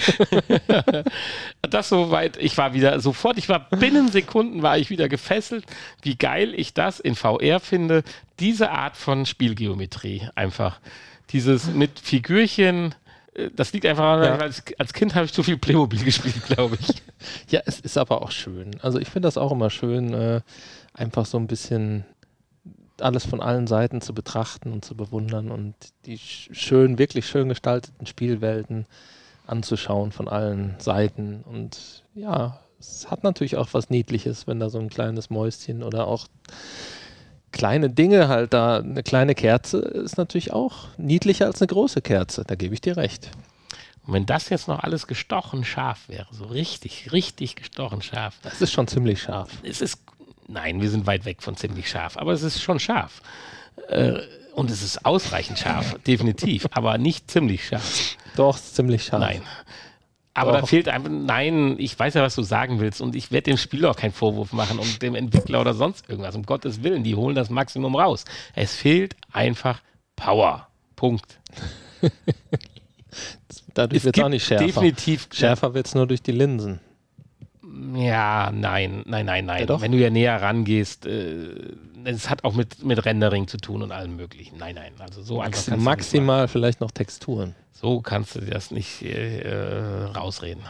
[1.63, 5.65] das soweit, ich war wieder sofort, ich war binnen Sekunden war ich wieder gefesselt,
[6.03, 8.03] wie geil ich das in VR finde,
[8.41, 10.81] diese Art von Spielgeometrie einfach.
[11.31, 12.95] Dieses mit Figürchen,
[13.55, 14.37] das liegt einfach ja.
[14.37, 16.89] als, als Kind habe ich zu viel Playmobil gespielt, glaube ich.
[17.51, 18.73] ja, es ist aber auch schön.
[18.83, 20.41] Also ich finde das auch immer schön, äh,
[20.95, 22.05] einfach so ein bisschen
[23.01, 25.75] alles von allen Seiten zu betrachten und zu bewundern und
[26.05, 28.87] die schön, wirklich schön gestalteten Spielwelten
[29.47, 31.43] anzuschauen von allen Seiten.
[31.43, 36.07] Und ja, es hat natürlich auch was Niedliches, wenn da so ein kleines Mäuschen oder
[36.07, 36.27] auch
[37.59, 38.79] kleine Dinge halt da.
[38.79, 42.45] Eine kleine Kerze ist natürlich auch niedlicher als eine große Kerze.
[42.47, 43.31] Da gebe ich dir recht.
[44.07, 48.37] Und wenn das jetzt noch alles gestochen scharf wäre, so richtig, richtig gestochen scharf.
[48.43, 49.51] Das ist schon ziemlich scharf.
[49.63, 49.99] Es ist,
[50.47, 53.21] nein, wir sind weit weg von ziemlich scharf, aber es ist schon scharf.
[53.89, 54.15] Äh,
[54.55, 58.17] und es ist ausreichend scharf, definitiv, aber nicht ziemlich scharf.
[58.37, 59.21] Doch, ziemlich scharf.
[59.21, 59.43] Nein.
[60.39, 60.61] Aber Doch.
[60.61, 63.57] da fehlt einfach, nein, ich weiß ja, was du sagen willst und ich werde dem
[63.57, 66.37] Spieler auch keinen Vorwurf machen und dem Entwickler oder sonst irgendwas.
[66.37, 68.25] Um Gottes Willen, die holen das Maximum raus.
[68.55, 69.81] Es fehlt einfach
[70.15, 70.69] Power.
[70.95, 71.41] Punkt.
[73.75, 74.67] Dadurch wird es auch nicht schärfer.
[74.67, 75.29] Definitiv.
[75.33, 76.81] Schärfer wird es nur durch die Linsen.
[77.95, 79.67] Ja, nein, nein, nein, nein.
[79.69, 81.51] Ja, Wenn du ja näher rangehst, äh,
[82.05, 84.59] es hat auch mit, mit Rendering zu tun und allem möglichen.
[84.59, 84.93] Nein, nein.
[84.99, 87.55] Also so einfach Maximal vielleicht noch Texturen.
[87.73, 90.63] So kannst du das nicht äh, rausreden.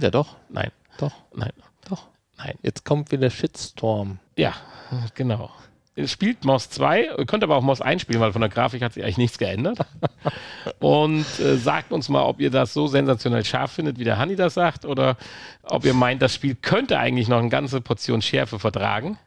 [0.00, 0.36] Ja, doch.
[0.48, 0.70] Nein.
[0.98, 1.12] Doch.
[1.34, 1.52] Nein.
[1.88, 2.06] Doch.
[2.36, 2.54] Nein.
[2.62, 4.18] Jetzt kommt wieder Shitstorm.
[4.36, 4.54] Ja,
[5.14, 5.50] genau.
[5.96, 8.82] Es spielt MOS 2, ihr könnt aber auch MOS 1 spielen, weil von der Grafik
[8.82, 9.78] hat sich eigentlich nichts geändert.
[10.80, 14.34] Und äh, sagt uns mal, ob ihr das so sensationell scharf findet, wie der Hanni
[14.34, 15.16] das sagt, oder
[15.62, 19.18] ob ihr meint, das Spiel könnte eigentlich noch eine ganze Portion Schärfe vertragen.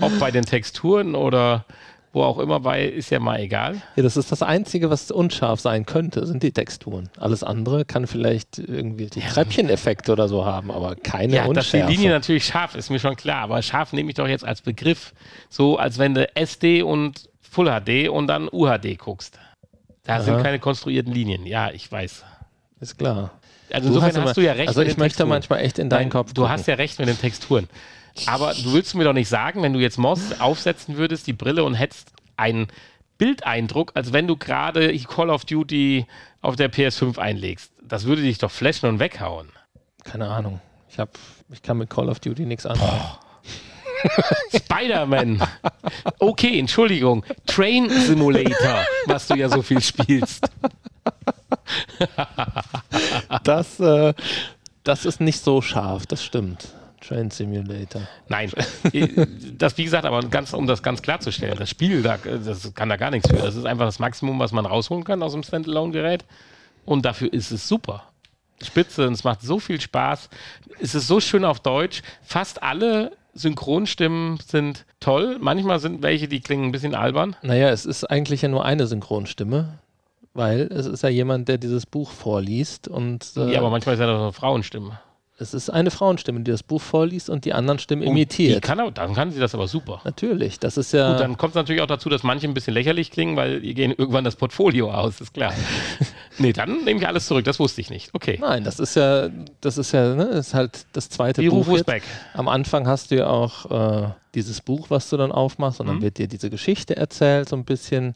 [0.00, 1.64] Ob bei den Texturen oder
[2.12, 3.82] wo auch immer bei, ist ja mal egal.
[3.94, 7.10] Ja, das ist das Einzige, was unscharf sein könnte, sind die Texturen.
[7.18, 9.28] Alles andere kann vielleicht irgendwie die ja.
[9.28, 11.78] Treppcheneffekte oder so haben, aber keine ja, Unschärfe.
[11.78, 14.46] Dass die Linie natürlich scharf ist, mir schon klar, aber scharf nehme ich doch jetzt
[14.46, 15.12] als Begriff,
[15.50, 19.38] so als wenn du SD und Full HD und dann UHD guckst.
[20.04, 20.22] Da Aha.
[20.22, 21.44] sind keine konstruierten Linien.
[21.44, 22.24] Ja, ich weiß.
[22.80, 23.32] Ist klar.
[23.70, 24.68] Also insofern hast, hast, du ja recht.
[24.68, 25.28] Also ich möchte Texturen.
[25.28, 26.32] manchmal echt in deinen Nein, Kopf.
[26.32, 26.52] Du gucken.
[26.52, 27.68] hast ja recht mit den Texturen.
[28.26, 31.64] Aber du willst mir doch nicht sagen, wenn du jetzt Moss aufsetzen würdest, die Brille
[31.64, 32.68] und hättest einen
[33.18, 36.06] Bildeindruck, als wenn du gerade Call of Duty
[36.40, 37.70] auf der PS5 einlegst.
[37.82, 39.48] Das würde dich doch flashen und weghauen.
[40.04, 40.60] Keine Ahnung.
[40.88, 41.10] Ich, hab,
[41.50, 43.00] ich kann mit Call of Duty nichts anfangen.
[44.54, 45.42] Spider-Man.
[46.18, 47.24] Okay, Entschuldigung.
[47.46, 50.48] Train Simulator, was du ja so viel spielst.
[53.44, 54.14] das, äh,
[54.84, 56.68] das ist nicht so scharf, das stimmt.
[57.00, 58.02] Train Simulator.
[58.28, 58.50] Nein,
[59.58, 63.10] das wie gesagt, aber ganz, um das ganz klarzustellen, das Spiel, das kann da gar
[63.10, 63.36] nichts für.
[63.36, 66.24] Das ist einfach das Maximum, was man rausholen kann aus dem Standalone-Gerät.
[66.84, 68.04] Und dafür ist es super.
[68.62, 70.30] Spitze und es macht so viel Spaß.
[70.80, 72.02] Es ist so schön auf Deutsch.
[72.22, 75.36] Fast alle Synchronstimmen sind toll.
[75.40, 77.36] Manchmal sind welche, die klingen ein bisschen albern.
[77.42, 79.78] Naja, es ist eigentlich ja nur eine Synchronstimme,
[80.32, 83.32] weil es ist ja jemand, der dieses Buch vorliest und.
[83.36, 84.98] Äh, ja, aber manchmal ist ja doch eine Frauenstimme.
[85.38, 88.62] Es ist eine Frauenstimme, die das Buch vorliest und die anderen Stimmen und imitiert.
[88.62, 90.00] kann auch, dann kann sie das aber super.
[90.04, 91.10] Natürlich, das ist ja.
[91.10, 93.74] Gut, dann kommt es natürlich auch dazu, dass manche ein bisschen lächerlich klingen, weil ihr
[93.74, 95.52] gehen irgendwann das Portfolio aus, ist klar.
[96.38, 98.14] nee, dann nehme ich alles zurück, das wusste ich nicht.
[98.14, 98.38] Okay.
[98.40, 99.28] Nein, das ist ja,
[99.60, 101.66] das ist ja, ne, ist halt das zweite Wie Buch.
[101.66, 102.02] Rufus Beck.
[102.32, 103.70] Am Anfang hast du ja auch
[104.04, 105.90] äh, dieses Buch, was du dann aufmachst, und mhm.
[105.90, 108.14] dann wird dir diese Geschichte erzählt, so ein bisschen.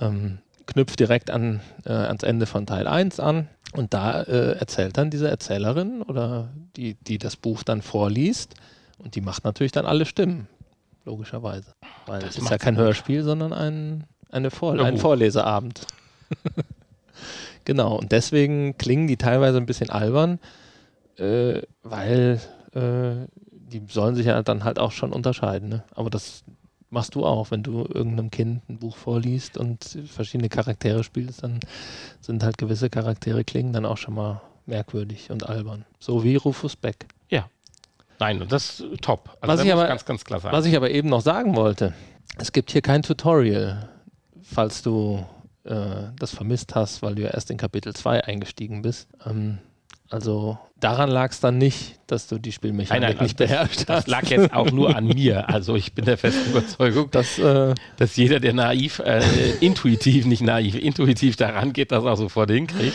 [0.00, 3.48] Ähm, knüpft direkt an, äh, ans Ende von Teil 1 an.
[3.72, 8.54] Und da äh, erzählt dann diese Erzählerin oder die, die das Buch dann vorliest.
[8.98, 10.46] Und die macht natürlich dann alle Stimmen,
[11.04, 11.72] logischerweise.
[12.06, 15.86] Weil es ist ja kein Hörspiel, sondern ein, eine Vor ein Vorleseabend.
[17.64, 20.38] genau, und deswegen klingen die teilweise ein bisschen albern,
[21.16, 22.40] äh, weil
[22.74, 25.70] äh, die sollen sich ja dann halt auch schon unterscheiden.
[25.70, 25.82] Ne?
[25.94, 26.44] Aber das
[26.92, 31.58] machst du auch, wenn du irgendeinem Kind ein Buch vorliest und verschiedene Charaktere spielst, dann
[32.20, 35.86] sind halt gewisse Charaktere klingen dann auch schon mal merkwürdig und albern.
[35.98, 37.06] So wie Rufus Beck.
[37.30, 37.48] Ja.
[38.18, 39.36] Nein, und das ist top.
[39.40, 40.54] Also was, ich aber, ganz, ganz klar sagen.
[40.54, 41.94] was ich aber eben noch sagen wollte,
[42.38, 43.88] es gibt hier kein Tutorial,
[44.42, 45.24] falls du
[45.64, 49.08] äh, das vermisst hast, weil du ja erst in Kapitel 2 eingestiegen bist.
[49.24, 49.58] Ähm,
[50.12, 53.78] also daran lag es dann nicht, dass du die Spielmechanik nein, nein, nicht also beherrscht
[53.80, 53.88] hast.
[53.88, 55.48] Das lag jetzt auch nur an mir.
[55.48, 59.22] Also ich bin der festen Überzeugung, dass, äh, dass jeder, der naiv, äh,
[59.60, 62.94] intuitiv, nicht naiv, intuitiv daran geht, das auch sofort hinkriegt.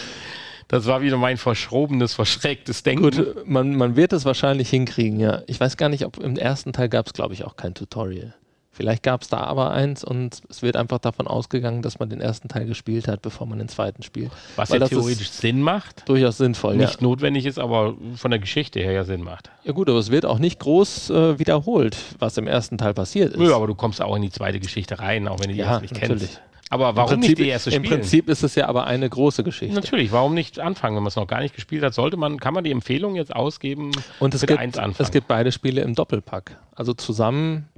[0.67, 3.03] Das war wieder mein verschrobenes, verschrecktes Denken.
[3.03, 5.41] Gut, man, man wird es wahrscheinlich hinkriegen, ja.
[5.47, 8.35] Ich weiß gar nicht, ob im ersten Teil gab es, glaube ich, auch kein Tutorial.
[8.77, 12.21] Vielleicht gab es da aber eins und es wird einfach davon ausgegangen, dass man den
[12.21, 14.29] ersten Teil gespielt hat, bevor man den zweiten spielt.
[14.55, 16.07] Was Weil ja theoretisch Sinn macht.
[16.07, 17.07] Durchaus sinnvoll, Nicht ja.
[17.07, 19.49] notwendig ist, aber von der Geschichte her ja Sinn macht.
[19.63, 23.33] Ja gut, aber es wird auch nicht groß äh, wiederholt, was im ersten Teil passiert
[23.33, 23.41] ist.
[23.41, 25.79] Ja, aber du kommst auch in die zweite Geschichte rein, auch wenn du die ja,
[25.79, 26.19] nicht natürlich.
[26.19, 26.41] kennst.
[26.69, 27.83] Aber warum Prinzip, nicht die erste spielen?
[27.83, 29.73] Im Prinzip ist es ja aber eine große Geschichte.
[29.73, 31.95] Natürlich, warum nicht anfangen, wenn man es noch gar nicht gespielt hat?
[31.95, 35.81] Sollte man, kann man die Empfehlung jetzt ausgeben, und es gibt, Es gibt beide Spiele
[35.81, 36.57] im Doppelpack.
[36.75, 37.69] Also zusammen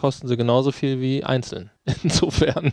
[0.00, 1.70] kosten sie genauso viel wie einzeln.
[2.02, 2.72] Insofern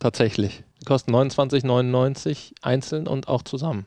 [0.00, 0.64] tatsächlich.
[0.80, 3.86] Die kosten 29,99 einzeln und auch zusammen.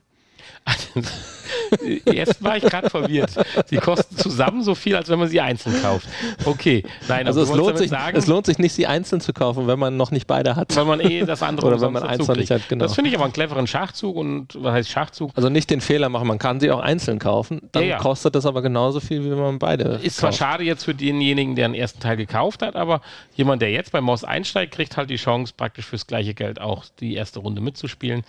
[2.05, 3.31] Jetzt war ich gerade verwirrt.
[3.65, 6.07] Sie kosten zusammen so viel, als wenn man sie einzeln kauft.
[6.45, 9.67] Okay, nein, also es lohnt, sich, sagen, es lohnt sich nicht, sie einzeln zu kaufen,
[9.67, 10.75] wenn man noch nicht beide hat.
[10.75, 12.83] Weil man eh das andere Oder wenn man eins noch nicht hat, genau.
[12.83, 15.31] Das finde ich aber einen cleveren Schachzug und was heißt Schachzug?
[15.35, 17.97] Also nicht den Fehler machen, man kann sie auch einzeln kaufen, dann ja, ja.
[17.99, 21.55] kostet das aber genauso viel, wie wenn man beide Ist zwar schade jetzt für denjenigen,
[21.55, 23.01] der den ersten Teil gekauft hat, aber
[23.35, 26.85] jemand, der jetzt bei Moss einsteigt, kriegt halt die Chance, praktisch fürs gleiche Geld auch
[26.99, 28.23] die erste Runde mitzuspielen.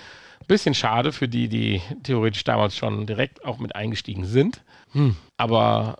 [0.46, 4.62] Bisschen schade für die, die theoretisch damals schon direkt auch mit eingestiegen sind.
[4.92, 5.16] Hm.
[5.36, 5.98] Aber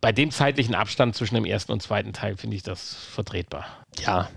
[0.00, 3.66] bei dem zeitlichen Abstand zwischen dem ersten und zweiten Teil finde ich das vertretbar.
[3.98, 4.28] Ja.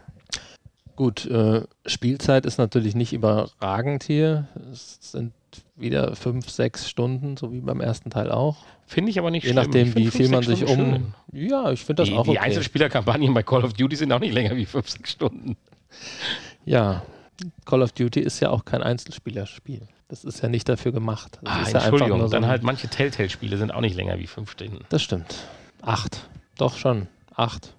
[0.96, 4.48] Gut, äh, Spielzeit ist natürlich nicht überragend hier.
[4.72, 5.34] Es sind
[5.76, 8.58] wieder fünf, sechs Stunden, so wie beim ersten Teil auch.
[8.86, 9.64] Finde ich aber nicht Je schlimm.
[9.64, 10.76] nachdem, wie viel man sich um.
[10.76, 11.14] Schön.
[11.32, 12.32] Ja, ich finde das die, auch okay.
[12.32, 15.56] Die Einzelspielerkampagnen bei Call of Duty sind auch nicht länger wie fünf, sechs Stunden.
[16.66, 17.04] Ja,
[17.66, 19.88] Call of Duty ist ja auch kein Einzelspielerspiel.
[20.08, 21.40] Das ist ja nicht dafür gemacht.
[21.44, 24.28] Das ah, ist ja Entschuldigung, so dann halt manche Telltale-Spiele sind auch nicht länger wie
[24.28, 24.84] fünf Stunden.
[24.90, 25.36] Das stimmt.
[25.82, 26.28] Acht.
[26.58, 27.08] Doch schon.
[27.36, 27.74] Acht.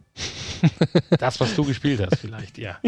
[1.19, 2.79] das, was du gespielt hast, vielleicht, ja.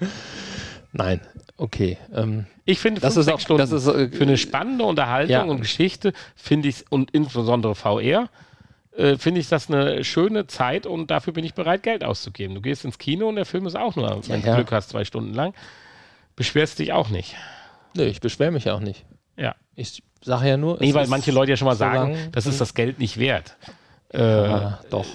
[0.92, 1.20] Nein,
[1.56, 1.98] okay.
[2.14, 5.42] Ähm, ich finde, das ist auch Stunden das ist, äh, für eine spannende Unterhaltung ja.
[5.42, 8.28] und Geschichte finde ich und insbesondere VR
[8.96, 12.54] äh, finde ich das eine schöne Zeit und dafür bin ich bereit, Geld auszugeben.
[12.54, 14.90] Du gehst ins Kino und der Film ist auch nur, wenn ja, du Glück hast,
[14.90, 15.54] zwei Stunden lang.
[16.36, 17.34] Beschwerst dich auch nicht.
[17.94, 19.04] Nee, ich beschwere mich auch nicht.
[19.36, 19.54] Ja.
[19.74, 20.78] Ich sage ja nur.
[20.80, 23.56] Nee, weil manche Leute ja schon mal so sagen, das ist das Geld nicht wert.
[24.12, 25.06] Äh, ja, doch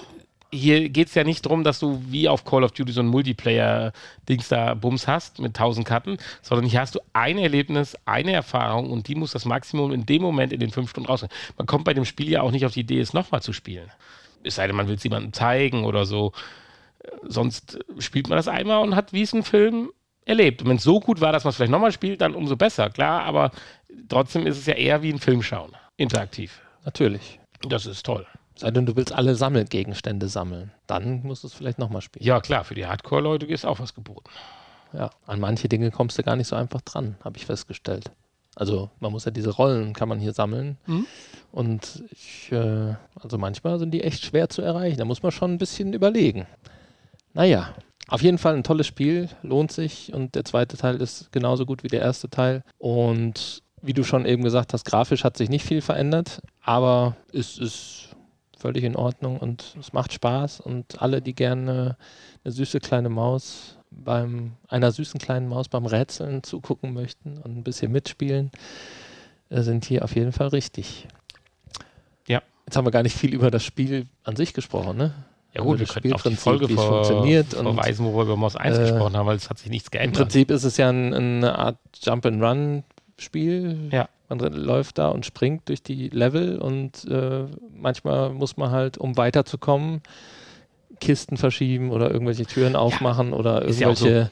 [0.52, 3.08] hier geht es ja nicht darum, dass du wie auf Call of Duty so ein
[3.08, 8.90] Multiplayer-Dings da Bums hast mit 1000 Karten, sondern hier hast du ein Erlebnis, eine Erfahrung
[8.90, 11.32] und die muss das Maximum in dem Moment in den fünf Stunden rausgehen.
[11.56, 13.90] Man kommt bei dem Spiel ja auch nicht auf die Idee, es nochmal zu spielen.
[14.42, 16.32] Es sei denn, man will es jemandem zeigen oder so.
[17.22, 19.90] Sonst spielt man das einmal und hat wie es ein Film
[20.26, 20.60] erlebt.
[20.60, 22.90] Und wenn es so gut war, dass man es vielleicht nochmal spielt, dann umso besser,
[22.90, 23.50] klar, aber
[24.08, 25.72] trotzdem ist es ja eher wie ein Film schauen.
[25.96, 26.60] Interaktiv.
[26.84, 27.40] Natürlich.
[27.66, 28.26] Das ist toll.
[28.54, 30.72] Sei denn, du willst alle Sammelgegenstände sammeln.
[30.86, 32.24] Dann musst du es vielleicht nochmal spielen.
[32.24, 34.30] Ja, klar, für die Hardcore-Leute ist auch was geboten.
[34.92, 38.10] Ja, an manche Dinge kommst du gar nicht so einfach dran, habe ich festgestellt.
[38.54, 40.78] Also man muss ja diese Rollen, kann man hier sammeln.
[40.86, 41.06] Mhm.
[41.52, 44.96] Und ich, äh, also manchmal sind die echt schwer zu erreichen.
[44.96, 46.46] Da muss man schon ein bisschen überlegen.
[47.34, 47.74] Naja,
[48.08, 50.12] auf jeden Fall ein tolles Spiel, lohnt sich.
[50.12, 52.62] Und der zweite Teil ist genauso gut wie der erste Teil.
[52.78, 57.58] Und wie du schon eben gesagt hast, grafisch hat sich nicht viel verändert, aber es
[57.58, 58.08] ist
[58.58, 61.96] völlig in Ordnung und es macht Spaß und alle, die gerne
[62.42, 67.62] eine süße kleine Maus beim einer süßen kleinen Maus beim Rätseln zugucken möchten und ein
[67.62, 68.50] bisschen mitspielen,
[69.50, 71.06] äh, sind hier auf jeden Fall richtig.
[72.26, 72.42] Ja.
[72.66, 75.14] Jetzt haben wir gar nicht viel über das Spiel an sich gesprochen, ne?
[75.56, 78.76] Ja gut, wir können auf die Folge vor, funktioniert verweisen, wo wir über Moss 1
[78.76, 80.16] äh, gesprochen haben, weil es hat sich nichts geändert.
[80.16, 83.88] Im Prinzip ist es ja ein, eine Art Jump-and-Run-Spiel.
[83.90, 84.08] Ja.
[84.28, 87.44] Man läuft da und springt durch die Level und äh,
[87.74, 90.02] manchmal muss man halt, um weiterzukommen,
[91.00, 94.30] Kisten verschieben oder irgendwelche Türen aufmachen ja, oder irgendwelche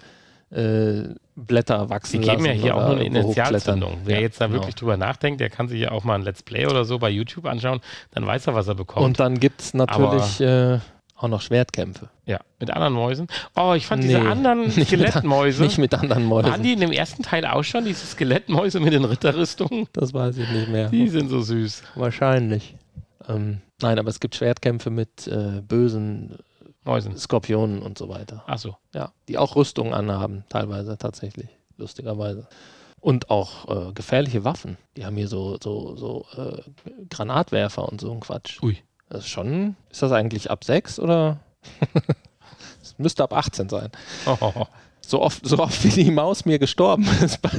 [0.51, 0.57] so.
[0.57, 3.99] äh, Blätter wachsen Die geben ja hier auch nur eine Initialzündung.
[4.05, 4.59] Wer ja, jetzt da genau.
[4.59, 7.11] wirklich drüber nachdenkt, der kann sich ja auch mal ein Let's Play oder so bei
[7.11, 7.81] YouTube anschauen,
[8.13, 9.05] dann weiß er, was er bekommt.
[9.05, 10.81] Und dann gibt es natürlich äh,
[11.25, 12.11] auch noch Schwertkämpfe.
[12.27, 13.27] Ja, mit anderen Mäusen.
[13.57, 15.63] Oh, ich fand nee, diese anderen Skelettmäuse.
[15.63, 16.51] Nicht mit anderen Mäusen.
[16.51, 19.89] Waren die in dem ersten Teil auch schon, diese Skelettmäuse mit den Ritterrüstungen?
[19.93, 20.91] Das weiß ich nicht mehr.
[20.91, 21.83] Die sind so süß.
[21.95, 22.77] Wahrscheinlich.
[23.29, 26.37] Ähm, nein, aber es gibt Schwertkämpfe mit äh, bösen
[26.85, 27.17] Mäusen.
[27.17, 28.45] Skorpionen und so weiter.
[28.47, 28.77] Ach so.
[28.95, 31.49] Ja, die auch Rüstungen anhaben, teilweise tatsächlich.
[31.79, 32.47] Lustigerweise.
[33.01, 34.77] Und auch äh, gefährliche Waffen.
[34.97, 36.63] Die haben hier so, so, so äh,
[37.11, 38.63] Granatwerfer und so ein Quatsch.
[38.63, 38.79] Ui.
[39.15, 39.77] Das ist schon.
[39.91, 41.39] Ist das eigentlich ab 6 oder?
[42.83, 43.91] Es müsste ab 18 sein.
[44.27, 44.67] Oh.
[45.07, 47.51] So, oft, so oft wie die Maus mir gestorben ist bei,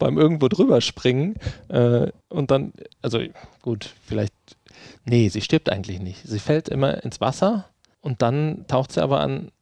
[0.00, 1.36] beim irgendwo drüber springen.
[1.68, 3.20] Äh, und dann, also
[3.62, 4.34] gut, vielleicht.
[5.04, 6.24] Nee, sie stirbt eigentlich nicht.
[6.24, 7.66] Sie fällt immer ins Wasser
[8.00, 9.52] und dann taucht sie aber an,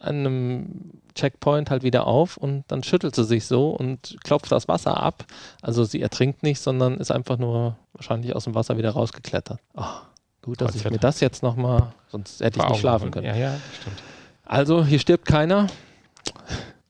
[0.00, 4.68] an einem Checkpoint halt wieder auf und dann schüttelt sie sich so und klopft das
[4.68, 5.26] Wasser ab.
[5.60, 9.60] Also sie ertrinkt nicht, sondern ist einfach nur wahrscheinlich aus dem Wasser wieder rausgeklettert.
[9.74, 9.84] Oh,
[10.42, 13.26] Gut, dass Gott ich mir das jetzt nochmal, sonst hätte ich nicht schlafen können.
[13.26, 14.02] Ja, ja, stimmt.
[14.44, 15.66] Also, hier stirbt keiner.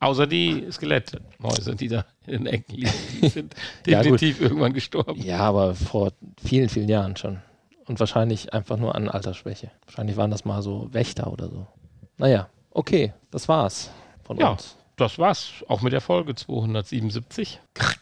[0.01, 2.93] Außer die Skelettmäuse, die da in den Ecken liegen.
[3.21, 5.21] Die sind definitiv ja, irgendwann gestorben.
[5.21, 7.39] Ja, aber vor vielen, vielen Jahren schon.
[7.87, 9.71] Und wahrscheinlich einfach nur an Altersschwäche.
[9.87, 11.67] Wahrscheinlich waren das mal so Wächter oder so.
[12.17, 13.91] Naja, okay, das war's
[14.25, 14.77] von ja, uns.
[14.97, 15.65] Das war's.
[15.69, 17.61] Auch mit der Folge 277.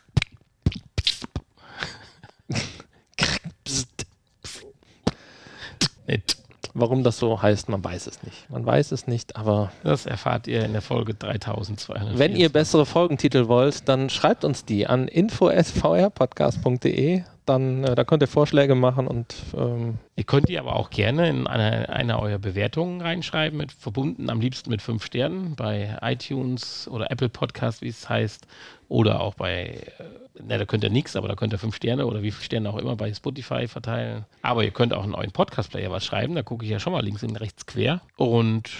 [6.06, 6.36] Nicht.
[6.74, 8.50] Warum das so heißt, man weiß es nicht.
[8.50, 9.72] Man weiß es nicht, aber.
[9.82, 12.18] Das erfahrt ihr in der Folge 3200.
[12.18, 17.22] Wenn ihr bessere Folgentitel wollt, dann schreibt uns die an info.vrpodcast.de.
[17.46, 21.28] dann äh, da könnt ihr Vorschläge machen und ähm ihr könnt die aber auch gerne
[21.28, 26.88] in einer, einer eurer Bewertungen reinschreiben, mit verbunden am liebsten mit fünf Sternen bei iTunes
[26.88, 28.46] oder Apple Podcast, wie es heißt,
[28.88, 32.06] oder auch bei, äh, ne, da könnt ihr nichts, aber da könnt ihr fünf Sterne
[32.06, 34.24] oder wie viele Sterne auch immer bei Spotify verteilen.
[34.42, 37.04] Aber ihr könnt auch in euren Podcast-Player was schreiben, da gucke ich ja schon mal
[37.04, 38.00] links und rechts quer.
[38.16, 38.70] Und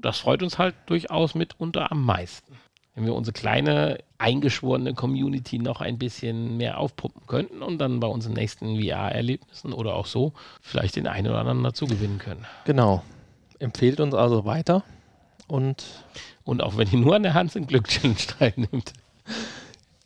[0.00, 2.56] das freut uns halt durchaus mitunter am meisten
[2.94, 8.06] wenn wir unsere kleine eingeschworene Community noch ein bisschen mehr aufpumpen könnten und dann bei
[8.06, 12.44] unseren nächsten VR-Erlebnissen oder auch so vielleicht den einen oder anderen dazu gewinnen können.
[12.64, 13.02] Genau.
[13.58, 14.82] Empfehlt uns also weiter
[15.46, 15.84] und
[16.44, 18.92] und auch wenn ihr nur an der Hans im Glück Challenge teilnimmt.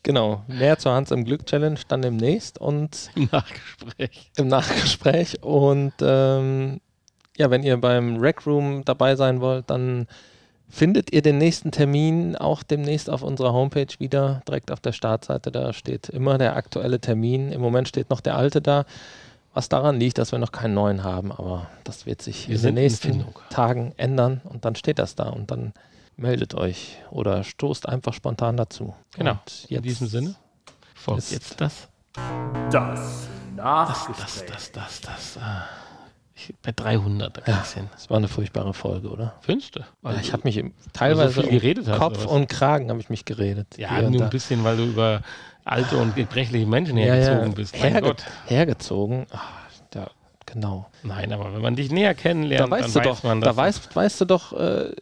[0.02, 4.30] Genau, mehr zur Hans im Glück Challenge dann demnächst und im Nachgespräch.
[4.36, 6.80] Im Nachgespräch und ähm,
[7.36, 10.06] ja, wenn ihr beim Rec Room dabei sein wollt, dann
[10.68, 15.50] findet ihr den nächsten Termin auch demnächst auf unserer Homepage wieder, direkt auf der Startseite.
[15.50, 17.52] Da steht immer der aktuelle Termin.
[17.52, 18.84] Im Moment steht noch der alte da.
[19.54, 22.62] Was daran liegt, dass wir noch keinen neuen haben, aber das wird sich wir in
[22.62, 25.72] den nächsten in Tagen ändern und dann steht das da und dann
[26.18, 28.94] meldet euch oder stoßt einfach spontan dazu.
[29.16, 29.30] Genau.
[29.32, 30.34] Und in diesem Sinne
[30.94, 31.88] folgt jetzt das.
[32.70, 34.46] Das Nachgespräch.
[34.46, 35.34] Das, das, das, das.
[35.34, 35.85] das.
[36.38, 39.34] Ich, bei 300 ja, Das war eine furchtbare Folge, oder?
[39.40, 39.86] Fünfte.
[40.04, 40.62] Ja, ich habe mich
[40.92, 43.78] teilweise so viel geredet hast, Kopf und Kragen habe ich mich geredet.
[43.78, 45.22] Ja, nur ein bisschen, weil du über
[45.64, 47.74] alte und gebrechliche Menschen ja, hergezogen bist.
[47.74, 48.24] Herge Gott.
[48.46, 49.26] Hergezogen.
[49.32, 49.48] Ach,
[49.94, 50.08] ja,
[50.44, 50.90] genau.
[51.02, 53.56] Nein, aber wenn man dich näher kennenlernt, da weißt dann du weiß doch, man das.
[53.56, 54.92] Da weißt, weißt du doch, äh,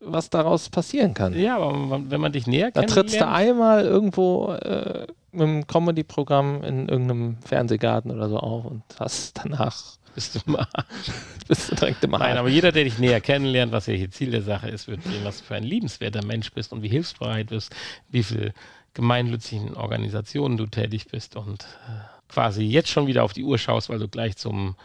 [0.00, 1.38] was daraus passieren kann.
[1.38, 2.90] Ja, aber wenn man dich näher kennenlernt.
[2.90, 8.64] Da trittst du einmal irgendwo äh, mit einem Comedy-Programm in irgendeinem Fernsehgarten oder so auf
[8.64, 11.10] und hast danach bist du Arsch.
[11.48, 12.10] bist du direkt im.
[12.10, 15.02] Nein, aber jeder, der dich näher kennenlernt, was ja hier Ziel der Sache ist, wird
[15.02, 17.74] sehen, was du für ein liebenswerter Mensch bist und wie hilfsbereit bist,
[18.10, 18.52] wie viel
[18.94, 23.88] gemeinnützigen Organisationen du tätig bist und äh, quasi jetzt schon wieder auf die Uhr schaust,
[23.88, 24.76] weil du gleich zum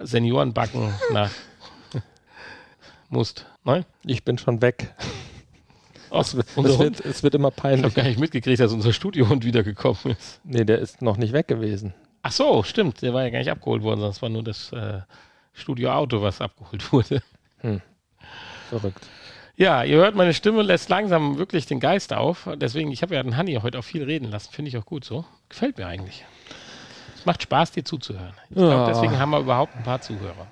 [0.00, 1.30] Seniorenbacken nach
[3.08, 3.46] musst.
[3.64, 3.84] Nein?
[4.04, 4.94] Ich bin schon weg.
[6.10, 7.80] Oh, es, es, wird, es, wird, immer peinlich.
[7.80, 10.40] Ich habe gar nicht mitgekriegt, dass unser Studiohund wiedergekommen ist.
[10.44, 11.94] Nee, der ist noch nicht weg gewesen.
[12.22, 13.02] Ach so, stimmt.
[13.02, 15.00] Der war ja gar nicht abgeholt worden, es war nur das äh,
[15.52, 17.22] Studioauto, was abgeholt wurde.
[17.60, 17.80] Hm.
[18.70, 19.06] Verrückt.
[19.56, 22.48] Ja, ihr hört, meine Stimme lässt langsam wirklich den Geist auf.
[22.56, 24.50] Deswegen, ich habe ja den Hanni heute auch viel reden lassen.
[24.52, 25.24] Finde ich auch gut so.
[25.48, 26.24] Gefällt mir eigentlich.
[27.14, 28.34] Es macht Spaß, dir zuzuhören.
[28.50, 28.66] Ich ja.
[28.66, 30.46] glaube, deswegen haben wir überhaupt ein paar Zuhörer.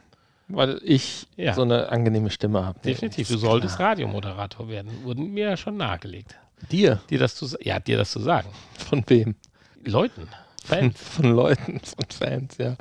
[0.48, 1.54] Weil ich ja.
[1.54, 2.78] so eine angenehme Stimme habe.
[2.80, 3.28] Definitiv.
[3.28, 3.90] Du solltest klar.
[3.90, 4.90] Radiomoderator werden.
[5.04, 6.36] Wurden mir ja schon nahegelegt.
[6.70, 7.00] Dir?
[7.08, 8.50] Dir das zu, ja, dir das zu sagen.
[8.78, 9.34] Von wem?
[9.84, 10.28] Leuten.
[10.70, 10.98] Fans.
[11.16, 12.76] Von, Leuten, von Fans, ja.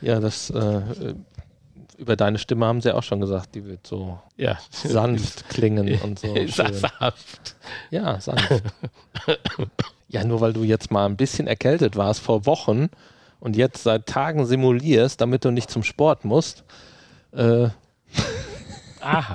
[0.00, 1.14] Ja, das äh,
[1.98, 4.58] über deine Stimme haben sie auch schon gesagt, die wird so ja.
[4.70, 6.34] sanft klingen und so.
[6.46, 7.56] sanft.
[7.90, 8.62] Ja, sanft.
[10.08, 12.88] ja, nur weil du jetzt mal ein bisschen erkältet warst vor Wochen
[13.40, 16.64] und jetzt seit Tagen simulierst, damit du nicht zum Sport musst.
[17.32, 17.68] Äh,
[19.00, 19.34] Aha.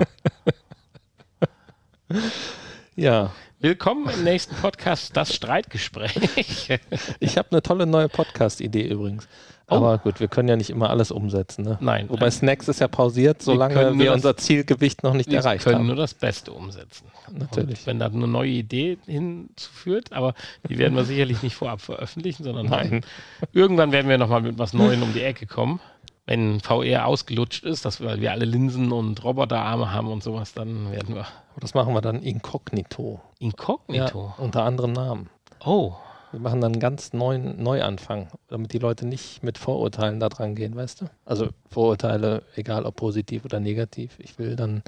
[2.96, 3.32] ja.
[3.60, 6.78] Willkommen im nächsten Podcast, das Streitgespräch.
[7.18, 9.26] ich habe eine tolle neue Podcast-Idee übrigens.
[9.68, 9.74] Oh.
[9.74, 11.64] Aber gut, wir können ja nicht immer alles umsetzen.
[11.64, 11.76] Ne?
[11.80, 12.08] Nein.
[12.08, 15.72] Wobei Snacks ist ja pausiert, solange wir, wir unser Zielgewicht noch nicht erreicht haben.
[15.72, 17.06] Wir können nur das Beste umsetzen.
[17.32, 17.80] Natürlich.
[17.80, 20.34] Und wenn da eine neue Idee hinzuführt, aber
[20.68, 23.04] die werden wir sicherlich nicht vorab veröffentlichen, sondern Nein.
[23.52, 25.80] irgendwann werden wir nochmal mit was Neuem um die Ecke kommen
[26.28, 30.92] wenn VR ausgelutscht ist, dass wir, wir alle Linsen und Roboterarme haben und sowas, dann
[30.92, 31.26] werden wir.
[31.58, 33.22] Das machen wir dann inkognito.
[33.38, 34.34] Inkognito?
[34.36, 35.30] Ja, unter anderem Namen.
[35.64, 35.94] Oh.
[36.30, 40.54] Wir machen dann einen ganz neuen Neuanfang, damit die Leute nicht mit Vorurteilen da dran
[40.54, 41.06] gehen, weißt du?
[41.24, 44.18] Also Vorurteile, egal ob positiv oder negativ.
[44.18, 44.82] Ich will dann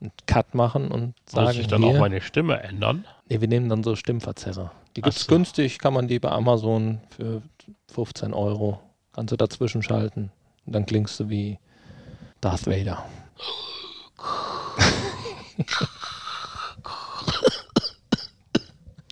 [0.00, 1.46] einen Cut machen und sagen.
[1.46, 3.04] Muss ich dann hier, auch meine Stimme ändern?
[3.28, 4.72] Nee, wir nehmen dann so Stimmverzerrer.
[4.96, 5.28] Die gibt es so.
[5.28, 7.42] günstig, kann man die bei Amazon für
[7.92, 8.80] 15 Euro.
[9.12, 10.32] Kannst du dazwischen schalten.
[10.66, 11.58] Und dann klingst du wie
[12.40, 13.04] Darth Vader.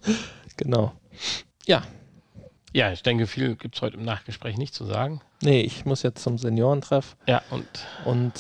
[0.56, 0.92] genau.
[1.66, 1.82] Ja.
[2.74, 5.20] Ja, ich denke, viel gibt es heute im Nachgespräch nicht zu sagen.
[5.42, 7.16] Nee, ich muss jetzt zum Seniorentreff.
[7.26, 7.66] Ja, und?
[8.04, 8.32] Und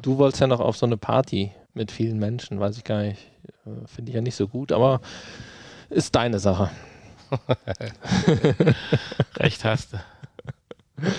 [0.00, 3.20] du wolltest ja noch auf so eine Party mit vielen Menschen, weiß ich gar nicht.
[3.66, 5.00] Äh, finde ich ja nicht so gut, aber
[5.90, 6.70] ist deine Sache.
[9.36, 9.98] Recht hast du.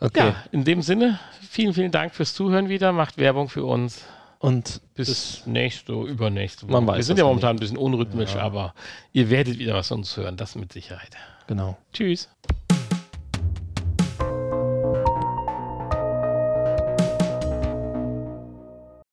[0.00, 0.28] Okay.
[0.28, 2.92] Ja, in dem Sinne, vielen, vielen Dank fürs Zuhören wieder.
[2.92, 4.04] Macht Werbung für uns.
[4.38, 6.96] Und bis, nächste, übernächste Woche.
[6.96, 7.58] Wir sind ja momentan nicht.
[7.58, 8.40] ein bisschen unrhythmisch, ja.
[8.40, 8.74] aber
[9.12, 11.10] ihr werdet wieder was von uns hören, das mit Sicherheit.
[11.46, 11.76] Genau.
[11.92, 12.30] Tschüss.